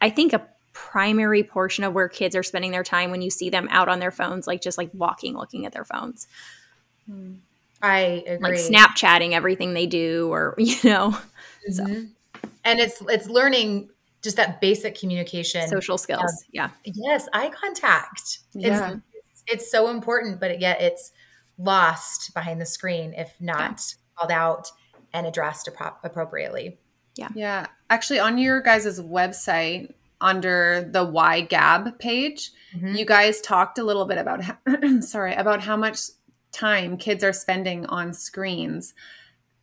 [0.00, 3.50] I think, a primary portion of where kids are spending their time when you see
[3.50, 6.26] them out on their phones, like just like walking, looking at their phones.
[7.08, 7.34] Hmm.
[7.84, 8.38] I agree.
[8.50, 11.10] Like Snapchatting everything they do, or you know,
[11.68, 11.72] mm-hmm.
[11.72, 11.84] so.
[12.64, 13.90] and it's it's learning
[14.22, 16.22] just that basic communication, social skills.
[16.22, 16.70] Um, yeah.
[16.84, 18.38] Yes, eye contact.
[18.54, 18.96] Yeah.
[19.12, 21.12] It's, it's so important, but yet it's
[21.58, 24.16] lost behind the screen if not yeah.
[24.16, 24.72] called out
[25.12, 26.78] and addressed appropriately.
[27.16, 27.28] Yeah.
[27.34, 27.66] Yeah.
[27.90, 32.94] Actually, on your guys' website, under the why gabb page mm-hmm.
[32.94, 34.56] you guys talked a little bit about how,
[35.00, 35.98] sorry about how much
[36.54, 38.94] time kids are spending on screens.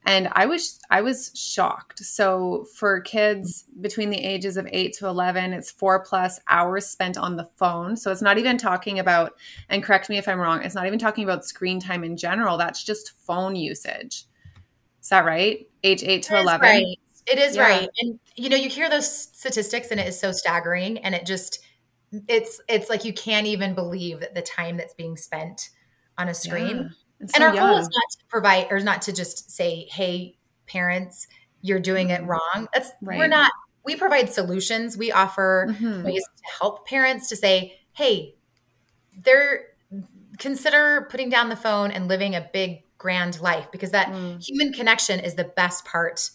[0.04, 1.99] And i was i was shocked.
[1.99, 7.17] So for kids between the ages of 8 to 11 it's 4 plus hours spent
[7.17, 7.95] on the phone.
[7.95, 9.34] So it's not even talking about
[9.69, 12.58] and correct me if i'm wrong it's not even talking about screen time in general.
[12.58, 14.25] That's just phone usage.
[15.01, 15.67] Is that right?
[15.84, 16.86] Age 8 to 11 right.
[17.27, 17.63] it is yeah.
[17.63, 17.89] right.
[17.99, 21.60] And you know you hear those statistics and it is so staggering and it just
[22.27, 25.69] it's it's like you can't even believe that the time that's being spent
[26.21, 26.77] on a screen.
[26.77, 27.27] Yeah.
[27.27, 27.69] So and our young.
[27.69, 31.27] goal is not to provide or not to just say, hey, parents,
[31.62, 32.31] you're doing it mm-hmm.
[32.31, 32.67] wrong.
[32.73, 33.17] That's right.
[33.17, 33.51] we're not
[33.84, 34.97] we provide solutions.
[34.97, 36.03] We offer mm-hmm.
[36.03, 38.36] ways to help parents to say, hey,
[39.23, 39.65] they're
[40.38, 44.43] consider putting down the phone and living a big grand life because that mm.
[44.43, 46.29] human connection is the best part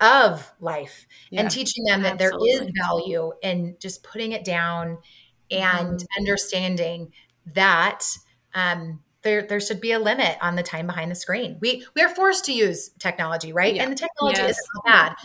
[0.00, 2.50] of life yeah, and teaching them that absolutely.
[2.50, 4.98] there is value in just putting it down
[5.50, 6.06] and mm.
[6.18, 7.12] understanding
[7.46, 8.04] that
[8.54, 11.58] um, there there should be a limit on the time behind the screen.
[11.60, 13.74] We we are forced to use technology, right?
[13.74, 13.82] Yeah.
[13.82, 14.50] And the technology yes.
[14.50, 15.16] isn't bad.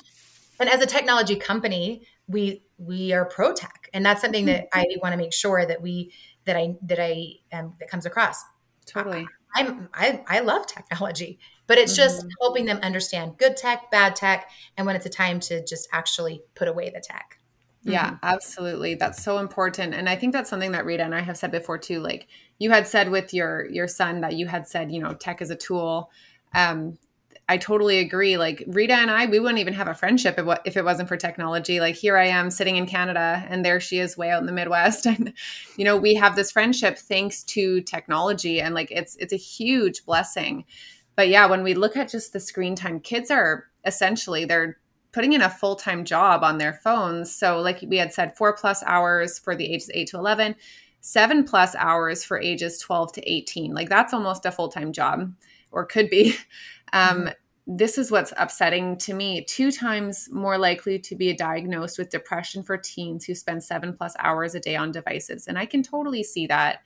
[0.59, 4.85] And as a technology company, we we are pro tech, and that's something that I
[5.01, 6.11] want to make sure that we
[6.45, 8.43] that I that I um, that comes across.
[8.85, 9.27] Totally.
[9.55, 12.03] I, I'm I I love technology, but it's mm-hmm.
[12.03, 15.89] just helping them understand good tech, bad tech, and when it's a time to just
[15.91, 17.38] actually put away the tech.
[17.83, 18.15] Yeah, mm-hmm.
[18.23, 18.95] absolutely.
[18.95, 19.93] That's so important.
[19.93, 21.99] And I think that's something that Rita and I have said before too.
[21.99, 25.41] Like you had said with your your son that you had said, you know, tech
[25.41, 26.11] is a tool.
[26.53, 26.97] Um,
[27.49, 28.37] I totally agree.
[28.37, 31.17] Like Rita and I, we wouldn't even have a friendship if, if it wasn't for
[31.17, 31.79] technology.
[31.79, 34.51] Like here I am sitting in Canada and there she is way out in the
[34.51, 35.05] Midwest.
[35.09, 35.33] And,
[35.75, 40.05] you know, we have this friendship thanks to technology and like it's, it's a huge
[40.05, 40.65] blessing.
[41.15, 44.77] But yeah, when we look at just the screen time, kids are essentially, they're
[45.11, 47.33] putting in a full time job on their phones.
[47.33, 50.55] So, like we had said, four plus hours for the ages 8 to 11,
[51.01, 53.73] seven plus hours for ages 12 to 18.
[53.73, 55.33] Like, that's almost a full time job
[55.71, 56.35] or could be.
[56.91, 57.77] Um, mm-hmm.
[57.77, 59.43] This is what's upsetting to me.
[59.43, 64.15] Two times more likely to be diagnosed with depression for teens who spend seven plus
[64.17, 65.45] hours a day on devices.
[65.45, 66.79] And I can totally see that.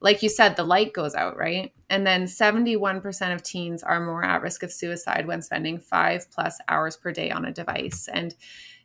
[0.00, 1.72] Like you said, the light goes out, right?
[1.88, 6.58] And then 71% of teens are more at risk of suicide when spending five plus
[6.68, 8.08] hours per day on a device.
[8.12, 8.34] And,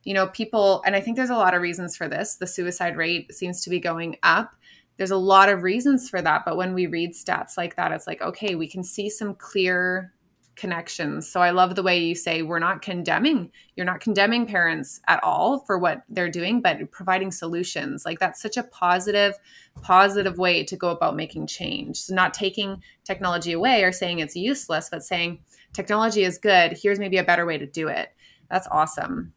[0.04, 2.36] you know, people, and I think there's a lot of reasons for this.
[2.36, 4.56] The suicide rate seems to be going up.
[4.97, 6.43] There's a lot of reasons for that.
[6.45, 10.13] But when we read stats like that, it's like, okay, we can see some clear
[10.55, 11.27] connections.
[11.27, 15.23] So I love the way you say we're not condemning, you're not condemning parents at
[15.23, 18.05] all for what they're doing, but providing solutions.
[18.05, 19.35] Like that's such a positive,
[19.81, 22.01] positive way to go about making change.
[22.01, 25.39] So not taking technology away or saying it's useless, but saying
[25.73, 26.77] technology is good.
[26.81, 28.09] Here's maybe a better way to do it.
[28.49, 29.33] That's awesome.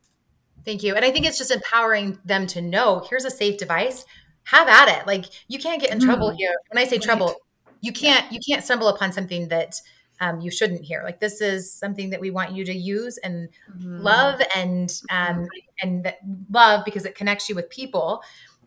[0.65, 0.95] Thank you.
[0.95, 4.05] And I think it's just empowering them to know here's a safe device.
[4.45, 5.07] Have at it.
[5.07, 6.37] Like you can't get in trouble mm.
[6.37, 6.55] here.
[6.71, 7.03] When I say right.
[7.03, 7.37] trouble,
[7.81, 9.81] you can't you can't stumble upon something that
[10.21, 11.03] um, you shouldn't hear.
[11.05, 13.99] Like this is something that we want you to use and mm-hmm.
[14.01, 15.49] love and um,
[15.81, 16.19] and that
[16.51, 18.23] love because it connects you with people,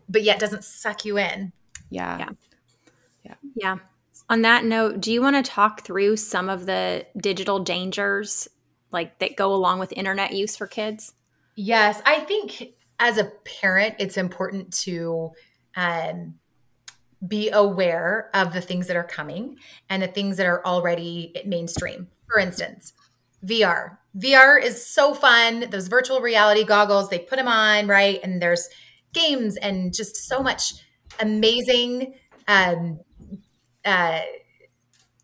[0.08, 1.52] but yet doesn't suck you in.
[1.90, 2.18] Yeah.
[2.18, 2.28] Yeah.
[3.24, 3.34] Yeah.
[3.54, 3.76] Yeah.
[4.30, 8.46] On that note, do you want to talk through some of the digital dangers
[8.90, 11.14] like that go along with internet use for kids?
[11.54, 15.32] Yes, I think as a parent, it's important to
[15.76, 16.34] um,
[17.26, 19.56] be aware of the things that are coming
[19.88, 22.08] and the things that are already mainstream.
[22.28, 22.92] For instance,
[23.44, 23.98] VR.
[24.16, 25.70] VR is so fun.
[25.70, 28.20] Those virtual reality goggles, they put them on, right?
[28.22, 28.68] And there's
[29.12, 30.74] games and just so much
[31.20, 32.14] amazing
[32.46, 33.00] um,
[33.84, 34.20] uh,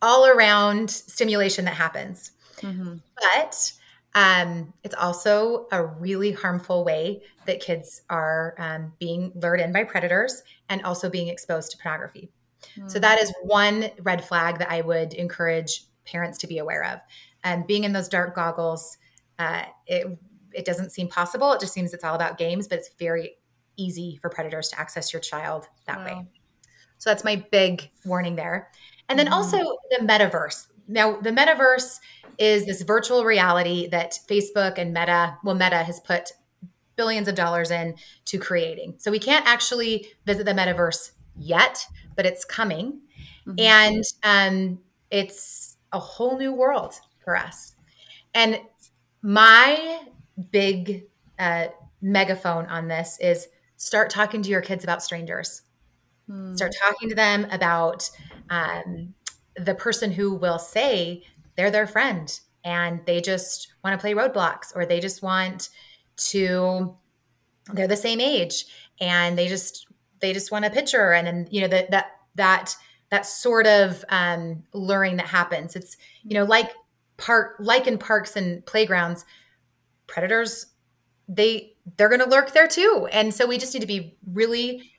[0.03, 2.33] all around stimulation that happens.
[2.59, 2.97] Mm-hmm.
[3.17, 3.73] But
[4.15, 9.85] um, it's also a really harmful way that kids are um, being lured in by
[9.85, 12.31] predators and also being exposed to pornography.
[12.79, 12.91] Mm.
[12.91, 17.01] So that is one red flag that I would encourage parents to be aware of.
[17.43, 18.97] And being in those dark goggles,
[19.39, 20.07] uh, it
[20.53, 21.53] it doesn't seem possible.
[21.53, 23.37] It just seems it's all about games, but it's very
[23.77, 26.05] easy for predators to access your child that wow.
[26.05, 26.27] way.
[26.99, 28.71] So that's my big warning there.
[29.09, 29.33] And then mm.
[29.33, 29.59] also
[29.91, 30.69] the metaverse.
[30.87, 31.99] Now, the metaverse
[32.39, 36.33] is this virtual reality that Facebook and Meta, well, Meta has put
[36.97, 37.95] billions of dollars in
[38.27, 38.95] to creating.
[38.99, 43.01] So we can't actually visit the metaverse yet, but it's coming.
[43.47, 43.61] Mm-hmm.
[43.61, 44.79] And um,
[45.11, 47.75] it's a whole new world for us.
[48.35, 48.61] And
[49.23, 50.01] my
[50.51, 51.05] big
[51.39, 51.67] uh,
[52.03, 55.63] megaphone on this is start talking to your kids about strangers.
[56.29, 56.57] Mm.
[56.57, 58.11] Start talking to them about
[58.51, 59.15] um,
[59.57, 61.23] the person who will say
[61.57, 65.69] they're their friend and they just want to play Roblox or they just want
[66.17, 66.97] to
[67.73, 68.67] they're the same age
[69.01, 69.87] and they just
[70.21, 72.77] they just want a picture and then you know that that that
[73.11, 75.77] that sort of um, luring that happens.
[75.77, 76.73] It's you know like
[77.17, 79.25] park like in parks and playgrounds
[80.09, 80.67] predators
[81.29, 83.09] they they're going to lurk there too.
[83.13, 84.91] And so we just need to be really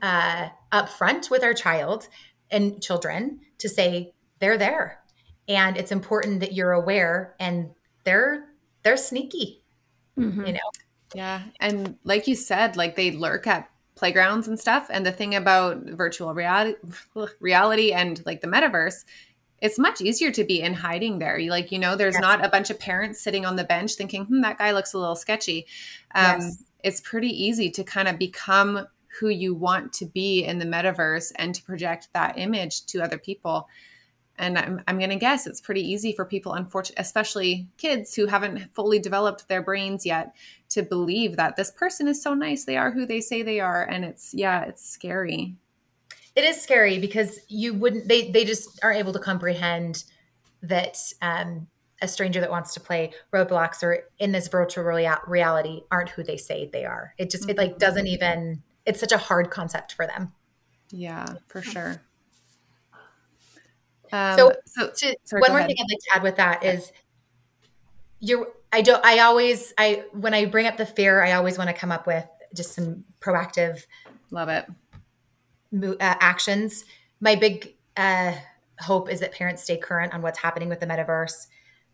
[0.00, 2.08] uh, upfront with our child
[2.50, 5.00] and children to say they're there
[5.48, 7.70] and it's important that you're aware and
[8.04, 8.44] they're
[8.82, 9.62] they're sneaky
[10.18, 10.46] mm-hmm.
[10.46, 10.70] you know
[11.14, 15.34] yeah and like you said like they lurk at playgrounds and stuff and the thing
[15.34, 16.74] about virtual reality
[17.40, 19.04] reality and like the metaverse
[19.60, 21.38] it's much easier to be in hiding there.
[21.38, 24.24] You like, you know, there's not a bunch of parents sitting on the bench thinking,
[24.24, 25.66] hmm, that guy looks a little sketchy.
[26.14, 26.62] Um, yes.
[26.84, 28.86] It's pretty easy to kind of become
[29.18, 33.18] who you want to be in the metaverse and to project that image to other
[33.18, 33.68] people.
[34.40, 38.26] And i'm, I'm going to guess it's pretty easy for people unfortunately especially kids who
[38.26, 40.32] haven't fully developed their brains yet
[40.70, 43.82] to believe that this person is so nice they are who they say they are.
[43.82, 45.56] And it's yeah it's scary.
[46.36, 50.04] It is scary because you wouldn't they they just aren't able to comprehend
[50.62, 51.66] that um,
[52.00, 56.36] a stranger that wants to play Roblox or in this virtual reality aren't who they
[56.36, 57.14] say they are.
[57.18, 57.50] It just mm-hmm.
[57.50, 60.32] it like doesn't even it's such a hard concept for them
[60.90, 62.02] yeah for sure
[64.12, 65.68] um, so, so to, sorry, one more ahead.
[65.68, 66.92] thing I'd like to add with that is
[68.20, 71.68] you're, I don't, I always, I, when I bring up the fear, I always want
[71.68, 73.84] to come up with just some proactive,
[74.30, 74.66] love it,
[75.74, 76.84] uh, actions.
[77.20, 78.32] My big uh,
[78.80, 81.46] hope is that parents stay current on what's happening with the metaverse,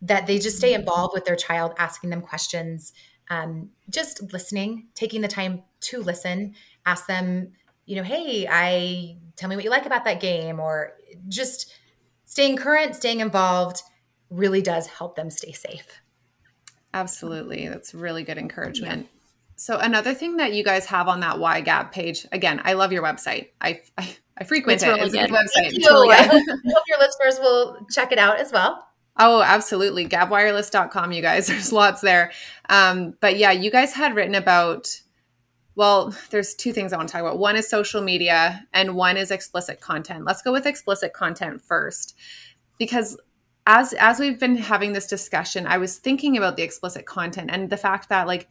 [0.03, 0.81] that they just stay mm-hmm.
[0.81, 2.93] involved with their child, asking them questions,
[3.31, 6.55] um, just listening, taking the time to listen,
[6.87, 7.53] ask them,
[7.87, 10.93] you know, hey, I tell me what you like about that game, or
[11.29, 11.75] just
[12.25, 13.83] staying current, staying involved
[14.31, 15.87] really does help them stay safe.
[16.93, 17.69] Absolutely.
[17.69, 19.03] That's really good encouragement.
[19.03, 19.09] Yeah.
[19.57, 22.93] So another thing that you guys have on that Why Gabb page, again, I love
[22.93, 23.51] your website.
[23.61, 24.89] I I, I frequent it's it.
[24.89, 25.25] Really it's good.
[25.25, 25.71] a good website.
[25.71, 25.89] Thank you.
[26.11, 28.87] I hope your listeners will check it out as well.
[29.17, 30.07] Oh, absolutely.
[30.09, 31.47] Gabbwireless.com, you guys.
[31.49, 32.33] There's lots there.
[32.69, 35.01] Um, but yeah, you guys had written about
[35.77, 37.39] Well, there's two things I want to talk about.
[37.39, 40.25] One is social media, and one is explicit content.
[40.25, 42.17] Let's go with explicit content first,
[42.79, 43.17] because
[43.67, 47.71] as as we've been having this discussion, I was thinking about the explicit content and
[47.71, 48.49] the fact that like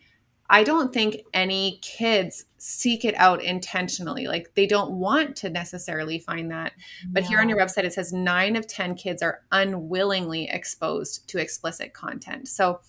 [0.53, 4.27] I don't think any kids seek it out intentionally.
[4.27, 6.73] Like they don't want to necessarily find that.
[7.07, 7.29] But no.
[7.29, 11.95] here on your website, it says nine of 10 kids are unwillingly exposed to explicit
[11.95, 12.47] content.
[12.47, 12.81] So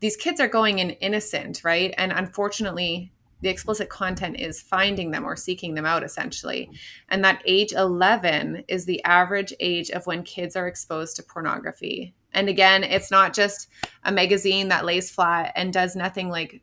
[0.00, 1.94] these kids are going in innocent, right?
[1.98, 6.70] And unfortunately, the explicit content is finding them or seeking them out essentially.
[7.10, 12.14] And that age 11 is the average age of when kids are exposed to pornography.
[12.32, 13.68] And again, it's not just
[14.02, 16.62] a magazine that lays flat and does nothing like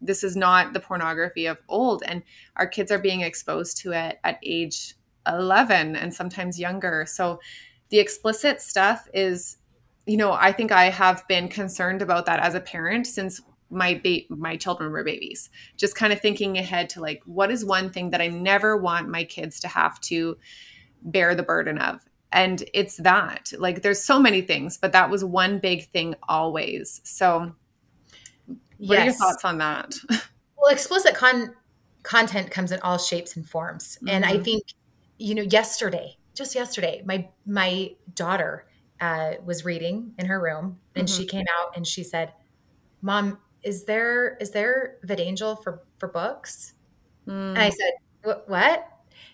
[0.00, 2.22] this is not the pornography of old and
[2.56, 4.94] our kids are being exposed to it at age
[5.26, 7.04] 11 and sometimes younger.
[7.06, 7.40] So
[7.90, 9.56] the explicit stuff is
[10.06, 14.00] you know i think i have been concerned about that as a parent since my
[14.02, 15.48] ba- my children were babies.
[15.76, 19.08] Just kind of thinking ahead to like what is one thing that i never want
[19.08, 20.36] my kids to have to
[21.02, 22.00] bear the burden of?
[22.32, 23.52] And it's that.
[23.58, 27.00] Like there's so many things but that was one big thing always.
[27.04, 27.54] So
[28.80, 29.00] what yes.
[29.00, 29.94] are your thoughts on that?
[30.60, 31.54] Well, explicit con-
[32.02, 33.96] content comes in all shapes and forms.
[33.96, 34.08] Mm-hmm.
[34.08, 34.42] And I mm-hmm.
[34.42, 34.62] think,
[35.18, 38.66] you know, yesterday, just yesterday, my my daughter
[39.00, 41.22] uh, was reading in her room and mm-hmm.
[41.22, 42.32] she came out and she said,
[43.00, 46.74] Mom, is there is there VidAngel for for books?
[47.26, 47.50] Mm.
[47.50, 48.86] And I said, What?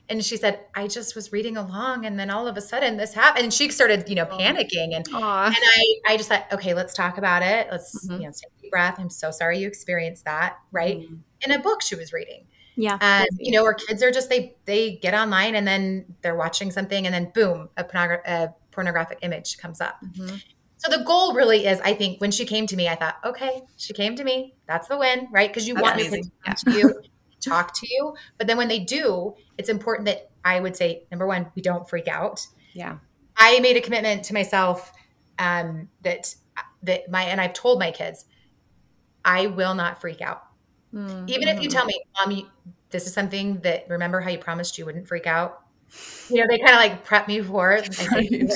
[0.09, 3.15] And she said i just was reading along and then all of a sudden this
[3.15, 5.47] happened and she started you know panicking and Aww.
[5.47, 8.21] and i i just thought okay let's talk about it let's mm-hmm.
[8.21, 11.17] you know take a deep breath i'm so sorry you experienced that right mm-hmm.
[11.43, 14.55] in a book she was reading yeah and you know our kids are just they
[14.65, 19.19] they get online and then they're watching something and then boom a, pornogra- a pornographic
[19.23, 20.37] image comes up mm-hmm.
[20.79, 23.63] So the goal really is, I think, when she came to me, I thought, okay,
[23.77, 24.55] she came to me.
[24.69, 25.49] That's the win, right?
[25.49, 26.31] Because you That's want amazing.
[26.47, 26.77] me to yeah.
[26.77, 27.01] you
[27.49, 28.15] talk to you.
[28.39, 31.89] But then when they do, it's important that I would say, number one, we don't
[31.89, 32.47] freak out.
[32.73, 32.99] Yeah.
[33.37, 34.93] I made a commitment to myself
[35.39, 36.35] um, that
[36.83, 38.27] that my and I've told my kids,
[39.25, 40.45] I will not freak out.
[40.95, 41.29] Mm-hmm.
[41.29, 42.47] Even if you tell me, mom, you,
[42.91, 45.63] this is something that remember how you promised you wouldn't freak out.
[46.31, 47.89] You know, they kind of like prep me for it.
[48.13, 48.49] I, say,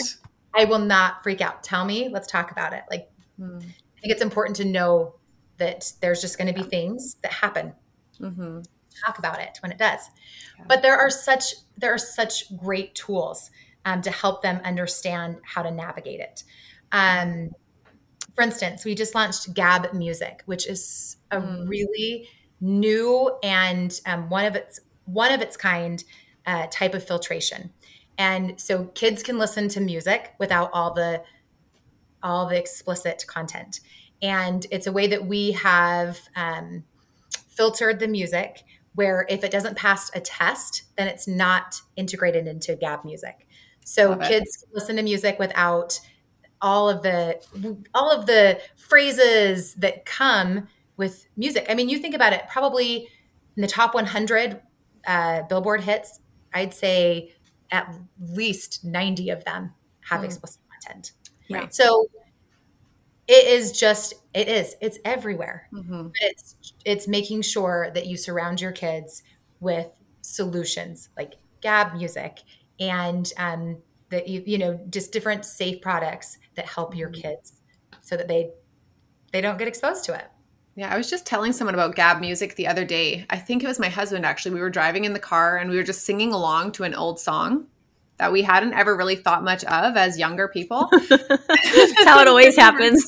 [0.55, 1.63] I will not freak out.
[1.63, 2.85] Tell me, let's talk about it.
[2.91, 3.59] Like, mm.
[3.59, 5.15] I think it's important to know
[5.59, 7.75] that there's just going to be things that happen.
[8.21, 8.61] Mm-hmm
[9.05, 10.11] talk about it when it does.
[10.59, 10.65] Yeah.
[10.69, 13.51] But there are such there are such great tools
[13.85, 16.45] um, to help them understand how to navigate it.
[16.93, 17.51] Um,
[18.35, 21.69] for instance, we just launched Gabb Music, which is a mm.
[21.69, 22.29] really
[22.61, 26.03] new and um, one of its one of its kind
[26.47, 27.71] uh, type of filtration.
[28.19, 31.23] And so kids can listen to music without all the
[32.23, 33.81] all the explicit content.
[34.23, 36.85] And it's a way that we have um,
[37.49, 38.63] filtered the music
[38.95, 43.47] where if it doesn't pass a test, then it's not integrated into Gabb music.
[43.85, 45.99] So kids listen to music without
[46.61, 47.41] all of the
[47.95, 51.67] all of the phrases that come with music.
[51.69, 53.09] I mean, you think about it, probably
[53.57, 54.61] in the top 100
[55.07, 56.21] uh, Billboard hits,
[56.53, 57.33] I'd say
[57.71, 59.73] at least 90 of them
[60.03, 60.25] have mm.
[60.25, 61.13] explicit content.
[61.49, 61.69] Yeah.
[61.71, 62.07] So
[63.31, 66.09] it is just it is it's everywhere mm-hmm.
[66.09, 69.23] but it's it's making sure that you surround your kids
[69.61, 69.87] with
[70.21, 72.41] solutions like gabb music
[72.81, 77.21] and um that you you know just different safe products that help your mm-hmm.
[77.21, 77.61] kids
[78.01, 78.51] so that they
[79.33, 80.27] they don't get exposed to it
[80.77, 83.27] yeah, I was just telling someone about Gabb music the other day.
[83.29, 84.55] I think it was my husband actually.
[84.55, 87.21] We were driving in the car and we were just singing along to an old
[87.21, 87.67] song
[88.21, 90.91] that we hadn't ever really thought much of as younger people.
[91.09, 93.03] That's how it always happens.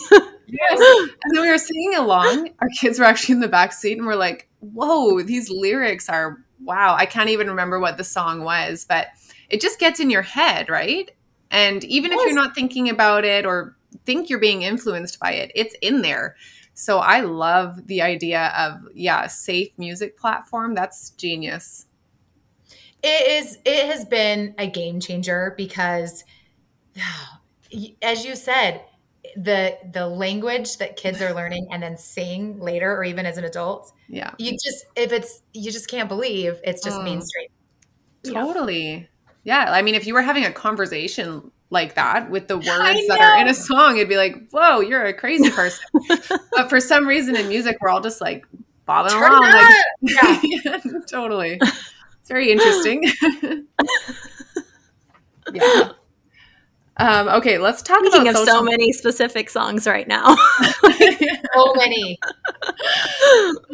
[0.47, 0.81] yes.
[0.81, 2.49] And then we were singing along.
[2.61, 6.39] Our kids were actually in the back seat and we're like, whoa, these lyrics are
[6.65, 6.97] wow.
[6.97, 9.09] I can't even remember what the song was, but
[9.51, 11.11] it just gets in your head, right?
[11.51, 12.21] And even yes.
[12.21, 16.01] if you're not thinking about it or think you're being influenced by it, it's in
[16.01, 16.37] there.
[16.73, 20.75] So I love the idea of, yeah, safe music platform.
[20.75, 21.85] That's genius.
[23.03, 26.25] It is it has been a game changer because
[28.03, 28.83] as you said,
[29.37, 33.45] the the language that kids are learning and then sing later or even as an
[33.45, 33.93] adult.
[34.09, 34.33] Yeah.
[34.39, 37.05] You just if it's you just can't believe it's just mm.
[37.05, 37.49] mainstream.
[38.25, 39.09] Totally.
[39.45, 39.67] Yeah.
[39.71, 43.39] I mean if you were having a conversation like that with the words that are
[43.39, 45.85] in a song, it'd be like, whoa, you're a crazy person.
[46.53, 48.45] but for some reason in music, we're all just like
[48.85, 49.41] bobbing Turn along.
[49.41, 50.41] Like, yeah.
[50.43, 50.79] yeah,
[51.09, 51.61] totally.
[52.23, 53.05] It's very interesting.
[55.53, 55.91] yeah.
[56.99, 60.37] Um, okay, let's talk Speaking about of social- so many specific songs right now.
[61.55, 62.19] so many.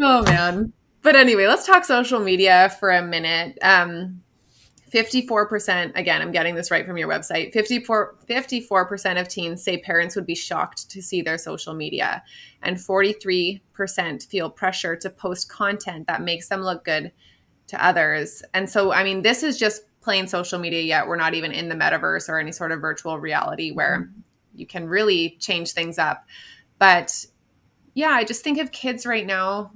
[0.00, 0.72] Oh man.
[1.02, 3.58] But but anyway, let's talk social media for a minute.
[3.62, 4.22] Um,
[4.90, 7.52] 54%, again, I'm getting this right from your website.
[7.52, 12.22] 54, 54% of teens say parents would be shocked to see their social media.
[12.62, 13.60] And 43%
[14.26, 17.12] feel pressure to post content that makes them look good
[17.68, 18.42] to others.
[18.54, 21.06] And so, I mean, this is just plain social media yet.
[21.06, 24.20] We're not even in the metaverse or any sort of virtual reality where mm-hmm.
[24.54, 26.24] you can really change things up.
[26.78, 27.26] But
[27.94, 29.72] yeah, I just think of kids right now.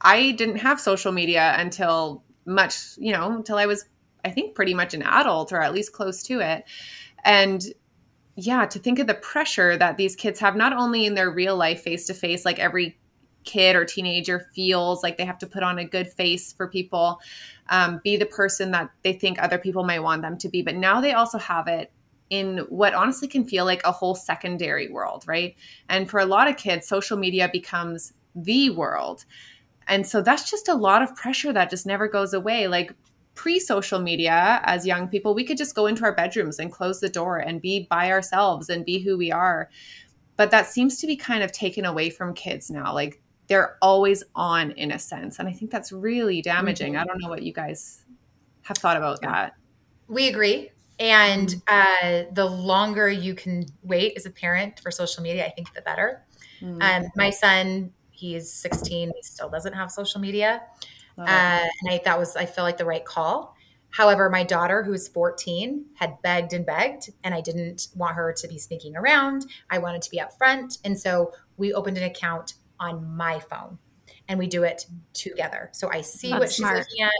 [0.00, 3.84] I didn't have social media until much, you know, until I was,
[4.24, 6.64] I think, pretty much an adult or at least close to it.
[7.24, 7.64] And
[8.36, 11.56] yeah, to think of the pressure that these kids have, not only in their real
[11.56, 12.97] life face to face, like every
[13.48, 17.20] kid or teenager feels like they have to put on a good face for people,
[17.70, 20.62] um, be the person that they think other people might want them to be.
[20.62, 21.90] But now they also have it
[22.30, 25.56] in what honestly can feel like a whole secondary world, right?
[25.88, 29.24] And for a lot of kids, social media becomes the world.
[29.86, 32.68] And so that's just a lot of pressure that just never goes away.
[32.68, 32.92] Like
[33.34, 37.00] pre social media, as young people, we could just go into our bedrooms and close
[37.00, 39.70] the door and be by ourselves and be who we are.
[40.36, 42.92] But that seems to be kind of taken away from kids now.
[42.92, 45.38] Like they're always on in a sense.
[45.38, 46.92] And I think that's really damaging.
[46.92, 47.02] Mm-hmm.
[47.02, 48.04] I don't know what you guys
[48.62, 49.54] have thought about that.
[50.06, 50.70] We agree.
[51.00, 52.28] And mm-hmm.
[52.28, 55.82] uh, the longer you can wait as a parent for social media, I think the
[55.82, 56.24] better.
[56.60, 56.82] Mm-hmm.
[56.82, 60.62] Um, my son, he's 16, he still doesn't have social media.
[61.16, 63.56] Uh, and I, that was, I feel like the right call.
[63.90, 68.48] However, my daughter, who's 14, had begged and begged, and I didn't want her to
[68.48, 69.46] be sneaking around.
[69.70, 70.78] I wanted to be upfront.
[70.84, 73.78] And so we opened an account on my phone
[74.28, 75.70] and we do it together.
[75.72, 76.78] So I see That's what she's smart.
[76.78, 77.12] looking at.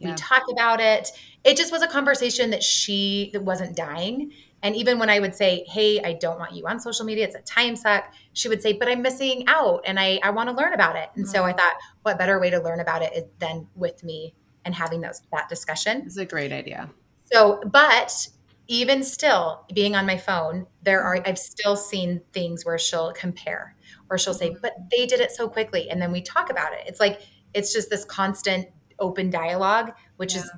[0.00, 0.16] We yeah.
[0.16, 1.10] talk about it.
[1.44, 4.32] It just was a conversation that she that wasn't dying.
[4.62, 7.34] And even when I would say, Hey, I don't want you on social media, it's
[7.34, 10.54] a time suck, she would say, But I'm missing out and I, I want to
[10.54, 11.08] learn about it.
[11.14, 11.34] And mm-hmm.
[11.34, 11.58] so I mm-hmm.
[11.58, 15.22] thought, what better way to learn about it is than with me and having those
[15.32, 16.02] that discussion.
[16.04, 16.90] It's a great idea.
[17.32, 18.28] So, but
[18.68, 23.75] even still being on my phone, there are I've still seen things where she'll compare
[24.10, 25.90] or she'll say, but they did it so quickly.
[25.90, 26.80] And then we talk about it.
[26.86, 27.20] It's like,
[27.54, 30.42] it's just this constant open dialogue, which yeah.
[30.42, 30.50] is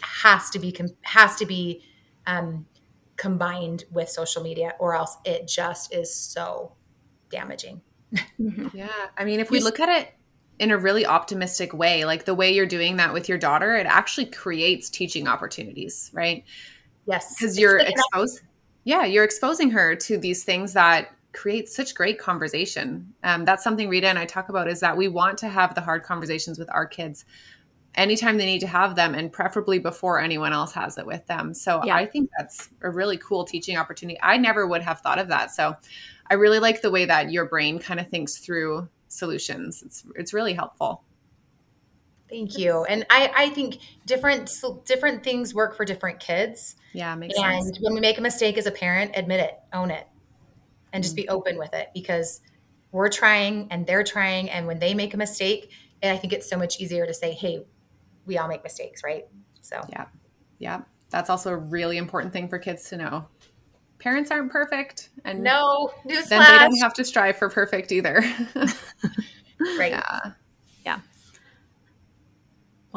[0.00, 1.82] has to be, has to be,
[2.26, 2.66] um,
[3.16, 6.72] combined with social media or else it just is so
[7.30, 7.82] damaging.
[8.40, 8.68] Mm-hmm.
[8.76, 8.88] yeah.
[9.18, 10.14] I mean, if we look at it
[10.58, 13.86] in a really optimistic way, like the way you're doing that with your daughter, it
[13.86, 16.44] actually creates teaching opportunities, right?
[17.06, 17.34] Yes.
[17.34, 18.40] Because you're exposed.
[18.84, 23.12] Yeah, you're exposing her to these things that creates such great conversation.
[23.22, 25.80] Um, that's something Rita and I talk about is that we want to have the
[25.80, 27.24] hard conversations with our kids
[27.94, 31.52] anytime they need to have them and preferably before anyone else has it with them.
[31.52, 31.96] So yeah.
[31.96, 34.18] I think that's a really cool teaching opportunity.
[34.22, 35.50] I never would have thought of that.
[35.50, 35.74] So
[36.30, 39.82] I really like the way that your brain kind of thinks through solutions.
[39.82, 41.02] It's it's really helpful.
[42.28, 42.84] Thank you.
[42.84, 44.50] And I, I think different
[44.84, 46.76] different things work for different kids.
[46.92, 47.78] Yeah, makes and sense.
[47.80, 50.06] when we make a mistake as a parent, admit it, own it
[50.92, 51.34] and just be mm-hmm.
[51.34, 52.40] open with it because
[52.92, 54.50] we're trying and they're trying.
[54.50, 55.70] And when they make a mistake,
[56.02, 57.64] and I think it's so much easier to say, hey,
[58.26, 59.26] we all make mistakes, right?
[59.60, 60.06] So, yeah.
[60.58, 60.82] Yeah.
[61.10, 63.26] That's also a really important thing for kids to know.
[63.98, 65.08] Parents aren't perfect.
[65.24, 68.22] And no, then they don't have to strive for perfect either.
[69.60, 69.92] right.
[69.92, 70.20] Yeah.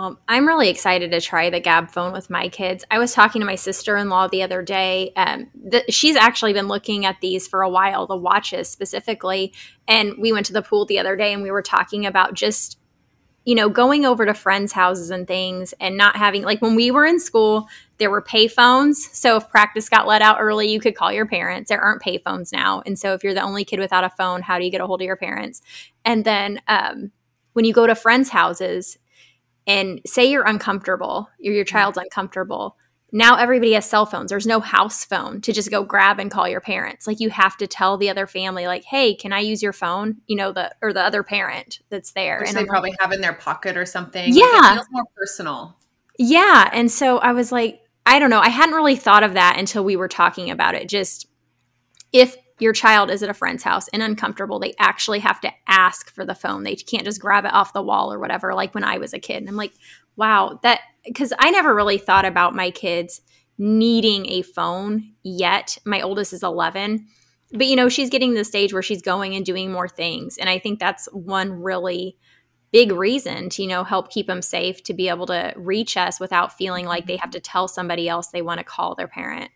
[0.01, 2.83] Well, I'm really excited to try the Gabb phone with my kids.
[2.89, 5.13] I was talking to my sister in law the other day.
[5.15, 5.45] Um,
[5.89, 9.53] she's actually been looking at these for a while, the watches specifically.
[9.87, 12.79] And we went to the pool the other day and we were talking about just,
[13.45, 16.89] you know, going over to friends' houses and things and not having, like when we
[16.89, 17.67] were in school,
[17.99, 19.07] there were pay phones.
[19.15, 21.69] So if practice got let out early, you could call your parents.
[21.69, 22.81] There aren't pay phones now.
[22.87, 24.87] And so if you're the only kid without a phone, how do you get a
[24.87, 25.61] hold of your parents?
[26.03, 27.11] And then, um,
[27.53, 28.97] when you go to friends' houses,
[29.67, 31.71] and say you're uncomfortable, or your mm-hmm.
[31.71, 32.77] child's uncomfortable.
[33.13, 34.29] Now everybody has cell phones.
[34.29, 37.05] There's no house phone to just go grab and call your parents.
[37.05, 40.21] Like you have to tell the other family, like, "Hey, can I use your phone?"
[40.27, 43.01] You know, the or the other parent that's there, Which and they I'm probably like,
[43.01, 44.33] have in their pocket or something.
[44.33, 45.77] Yeah, like feels more personal.
[46.17, 48.39] Yeah, and so I was like, I don't know.
[48.39, 50.87] I hadn't really thought of that until we were talking about it.
[50.87, 51.27] Just
[52.13, 56.13] if your child is at a friend's house and uncomfortable, they actually have to ask
[56.13, 56.63] for the phone.
[56.63, 59.19] They can't just grab it off the wall or whatever, like when I was a
[59.19, 59.37] kid.
[59.37, 59.73] And I'm like,
[60.15, 63.21] wow, that because I never really thought about my kids
[63.57, 65.77] needing a phone yet.
[65.85, 67.07] My oldest is 11,
[67.51, 70.37] but you know, she's getting to the stage where she's going and doing more things.
[70.37, 72.17] And I think that's one really
[72.71, 76.19] big reason to you know help keep them safe to be able to reach us
[76.19, 79.51] without feeling like they have to tell somebody else they want to call their parent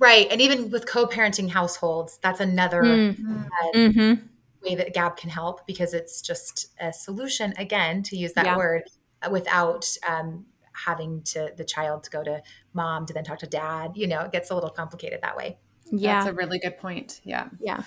[0.00, 0.26] Right.
[0.30, 2.82] And even with co parenting households, that's another.
[2.82, 3.46] Mm.
[3.46, 4.26] Uh, mm-hmm.
[4.62, 8.56] way that Gabb can help because it's just a solution again to use that yeah.
[8.56, 8.82] word
[9.30, 12.42] without um, having to the child to go to
[12.72, 13.92] mom to then talk to dad.
[13.94, 15.58] You know, it gets a little complicated that way.
[15.90, 17.20] Yeah, that's a really good point.
[17.24, 17.82] Yeah, yeah.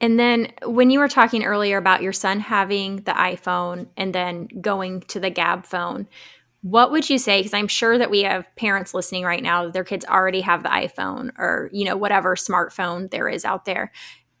[0.00, 4.48] And then when you were talking earlier about your son having the iPhone and then
[4.60, 6.08] going to the Gabb phone,
[6.62, 9.84] what would you say because i'm sure that we have parents listening right now their
[9.84, 13.92] kids already have the iphone or you know whatever smartphone there is out there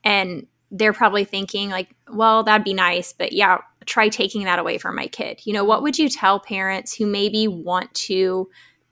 [0.02, 4.78] and they're probably thinking like well that'd be nice but yeah try taking that away
[4.78, 5.40] from my kid.
[5.44, 8.48] You know what would you tell parents who maybe want to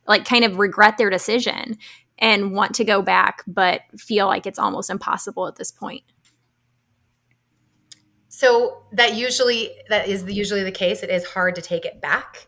[0.07, 1.79] like kind of regret their decision
[2.19, 6.03] and want to go back but feel like it's almost impossible at this point?
[8.29, 11.03] So that usually that is usually the case.
[11.03, 12.47] It is hard to take it back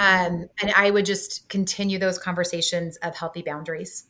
[0.00, 4.06] um, and I would just continue those conversations of healthy boundaries.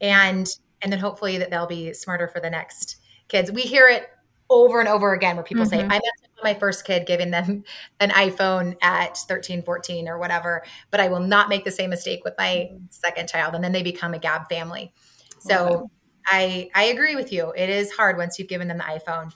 [0.00, 0.46] And
[0.82, 2.98] and then hopefully that they'll be smarter for the next
[3.28, 3.50] kids.
[3.50, 4.10] We hear it
[4.50, 5.80] over and over again where people mm-hmm.
[5.80, 7.64] say, I messed up my first kid giving them
[8.00, 12.22] an iPhone at 13, 14 or whatever, but I will not make the same mistake
[12.22, 13.54] with my second child.
[13.54, 14.92] And then they become a Gabb family.
[15.38, 15.90] So
[16.26, 17.54] I I agree with you.
[17.56, 19.32] It is hard once you've given them the iPhone.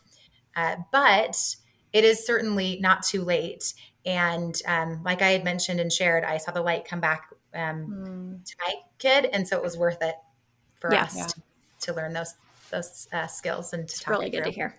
[0.54, 1.56] Uh, but
[1.94, 3.72] it is certainly not too late.
[4.08, 8.40] And um, like I had mentioned and shared, I saw the light come back um,
[8.40, 8.44] mm.
[8.44, 10.14] to my kid, and so it was worth it
[10.80, 11.10] for yes.
[11.10, 11.26] us yeah.
[11.26, 11.42] to,
[11.80, 12.34] to, learn those
[12.70, 14.74] those uh, skills and to it's really good to hear.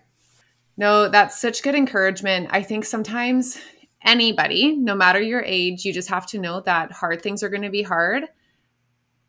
[0.76, 2.48] No, that's such good encouragement.
[2.50, 3.56] I think sometimes
[4.02, 7.62] anybody, no matter your age, you just have to know that hard things are going
[7.62, 8.24] to be hard,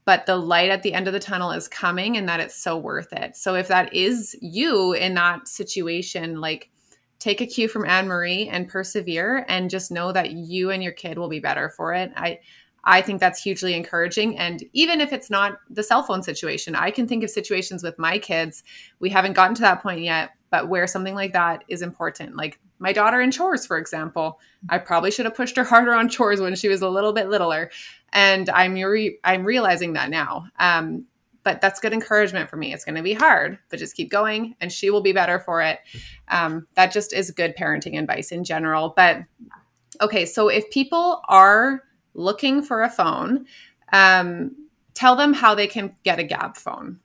[0.05, 2.75] but the light at the end of the tunnel is coming and that it's so
[2.75, 3.35] worth it.
[3.35, 6.71] So if that is you in that situation, like
[7.21, 10.91] take a cue from Anne Marie and persevere and just know that you and your
[10.91, 12.11] kid will be better for it.
[12.15, 12.39] I
[12.83, 14.39] I think that's hugely encouraging.
[14.39, 17.99] And even if it's not the cell phone situation, I can think of situations with
[17.99, 18.63] my kids.
[18.99, 22.35] We haven't gotten to that point yet, but where something like that is important.
[22.35, 24.39] Like my daughter in chores, for example.
[24.67, 27.29] I probably should have pushed her harder on chores when she was a little bit
[27.29, 27.69] littler.
[28.13, 30.47] And I'm re- I'm realizing that now.
[30.59, 31.05] Um,
[31.43, 32.73] but that's good encouragement for me.
[32.73, 35.61] It's going to be hard, but just keep going and she will be better for
[35.61, 35.79] it.
[36.27, 38.93] Um, that just is good parenting advice in general.
[38.95, 39.23] But
[39.99, 41.83] okay, so if people are
[42.13, 43.45] looking for a phone,
[43.91, 44.55] um,
[44.93, 46.99] tell them how they can get a Gabb phone.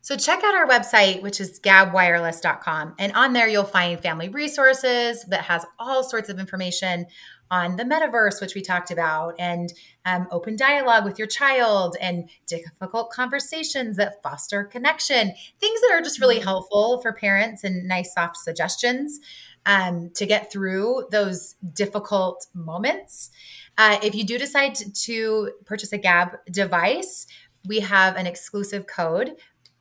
[0.00, 2.94] So check out our website, which is gabbwireless.com.
[2.98, 7.04] And on there, you'll find family resources that has all sorts of information
[7.50, 9.72] on the metaverse, which we talked about, and
[10.04, 15.32] um, open dialogue with your child, and difficult conversations that foster connection.
[15.60, 16.44] Things that are just really mm-hmm.
[16.44, 19.20] helpful for parents and nice, soft suggestions
[19.66, 23.30] um, to get through those difficult moments.
[23.76, 27.26] Uh, if you do decide to purchase a Gabb device,
[27.66, 29.36] we have an exclusive code,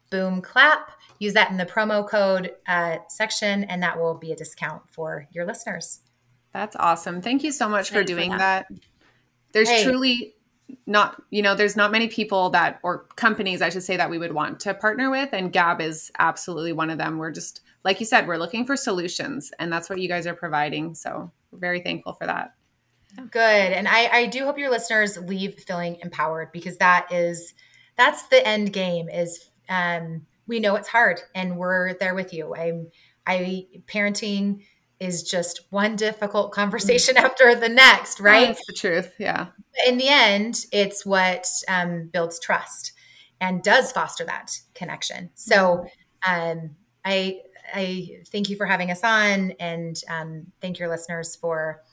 [0.09, 0.91] Boom Clap.
[1.19, 5.27] Use that in the promo code uh, section, and that will be a discount for
[5.31, 6.01] your listeners.
[6.57, 7.21] That's awesome.
[7.21, 8.65] Thank you so much Thanks for doing for that.
[8.67, 8.79] that.
[9.51, 9.83] There's hey.
[9.83, 10.33] truly
[10.87, 14.17] not, you know, there's not many people that, or companies, I should say, that we
[14.17, 15.29] would want to partner with.
[15.33, 17.19] And Gabb is absolutely one of them.
[17.19, 20.33] We're just, like you said, we're looking for solutions, and that's what you guys are
[20.33, 20.95] providing.
[20.95, 22.55] So we're very thankful for that.
[23.29, 23.39] Good.
[23.39, 27.53] And I, I do hope your listeners leave feeling empowered because that is,
[27.97, 32.55] that's the end game is, um, we know it's hard and we're there with you.
[32.55, 32.87] I'm,
[33.27, 34.63] I parenting
[34.99, 37.19] is just one difficult conversation mm.
[37.23, 38.47] after the next, right?
[38.47, 39.13] That's the truth.
[39.19, 39.47] Yeah.
[39.85, 42.93] In the end, it's what um, builds trust
[43.39, 45.29] and does foster that connection.
[45.35, 45.85] So,
[46.27, 46.75] um,
[47.05, 47.39] I
[47.73, 51.83] I thank you for having us on, and um, thank your listeners for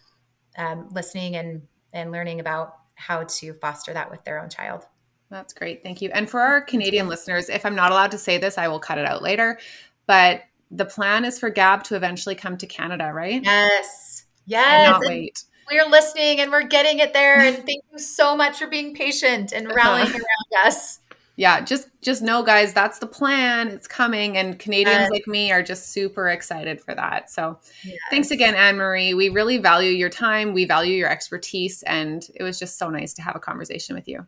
[0.56, 4.86] um, listening and and learning about how to foster that with their own child.
[5.30, 5.82] That's great.
[5.82, 6.10] Thank you.
[6.12, 8.98] And for our Canadian listeners, if I'm not allowed to say this, I will cut
[8.98, 9.58] it out later.
[10.06, 10.42] But
[10.74, 13.42] the plan is for Gabb to eventually come to Canada, right?
[13.42, 14.24] Yes.
[14.46, 15.00] Yes.
[15.04, 15.44] Wait.
[15.70, 17.38] We're listening and we're getting it there.
[17.38, 19.76] And thank you so much for being patient and uh-huh.
[19.76, 21.00] rallying around us.
[21.36, 23.68] Yeah, just just know guys, that's the plan.
[23.68, 25.10] It's coming and Canadians yes.
[25.10, 27.28] like me are just super excited for that.
[27.28, 27.96] So yes.
[28.10, 29.14] thanks again Anne Marie.
[29.14, 33.14] We really value your time, we value your expertise and it was just so nice
[33.14, 34.24] to have a conversation with you.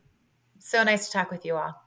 [0.59, 1.86] So nice to talk with you all.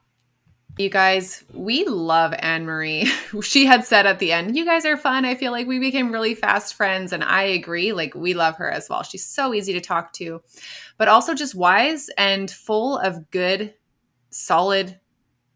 [0.81, 3.07] You guys, we love Anne Marie.
[3.43, 5.25] She had said at the end, You guys are fun.
[5.25, 7.13] I feel like we became really fast friends.
[7.13, 7.93] And I agree.
[7.93, 9.03] Like, we love her as well.
[9.03, 10.41] She's so easy to talk to,
[10.97, 13.75] but also just wise and full of good,
[14.31, 14.99] solid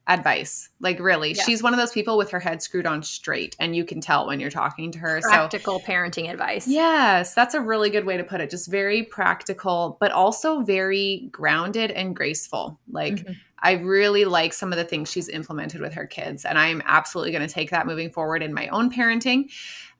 [0.07, 0.69] advice.
[0.79, 1.43] Like really, yeah.
[1.43, 4.27] she's one of those people with her head screwed on straight, and you can tell
[4.27, 5.21] when you're talking to her.
[5.21, 6.67] So practical so, parenting advice.
[6.67, 8.49] Yes, that's a really good way to put it.
[8.49, 12.79] Just very practical, but also very grounded and graceful.
[12.89, 13.15] Like.
[13.15, 13.33] Mm-hmm.
[13.57, 17.31] I really like some of the things she's implemented with her kids, and I'm absolutely
[17.31, 19.49] going to take that moving forward in my own parenting.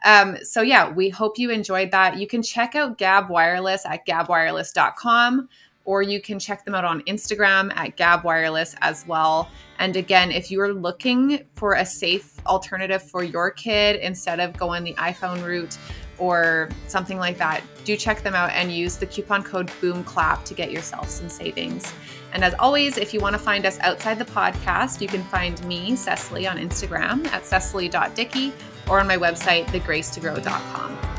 [0.04, 2.18] Um, so, yeah, we hope you enjoyed that.
[2.18, 5.50] You can check out Gabb Wireless at gabbwireless.com
[5.86, 9.50] or you can check them out on Instagram at Gabb Wireless as well.
[9.80, 14.58] And again, if you are looking for a safe alternative for your kid instead of
[14.58, 15.78] going the iPhone route
[16.18, 20.54] or something like that, do check them out and use the coupon code BOOMCLAP to
[20.54, 21.94] get yourself some savings.
[22.34, 25.64] And as always, if you want to find us outside the podcast, you can find
[25.66, 28.52] me, Cecily, on Instagram at cecily.dickey
[28.90, 31.15] or on my website, thegracetogrow.com.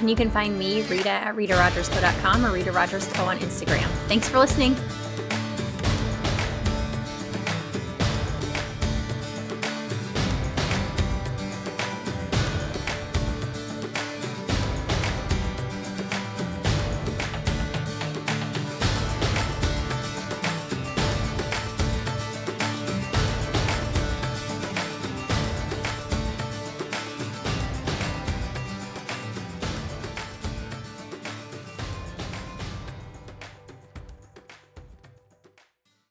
[0.00, 3.88] And you can find me, Rita, at ritarogersco.com or Rita Rogers Co on Instagram.
[4.06, 4.76] Thanks for listening.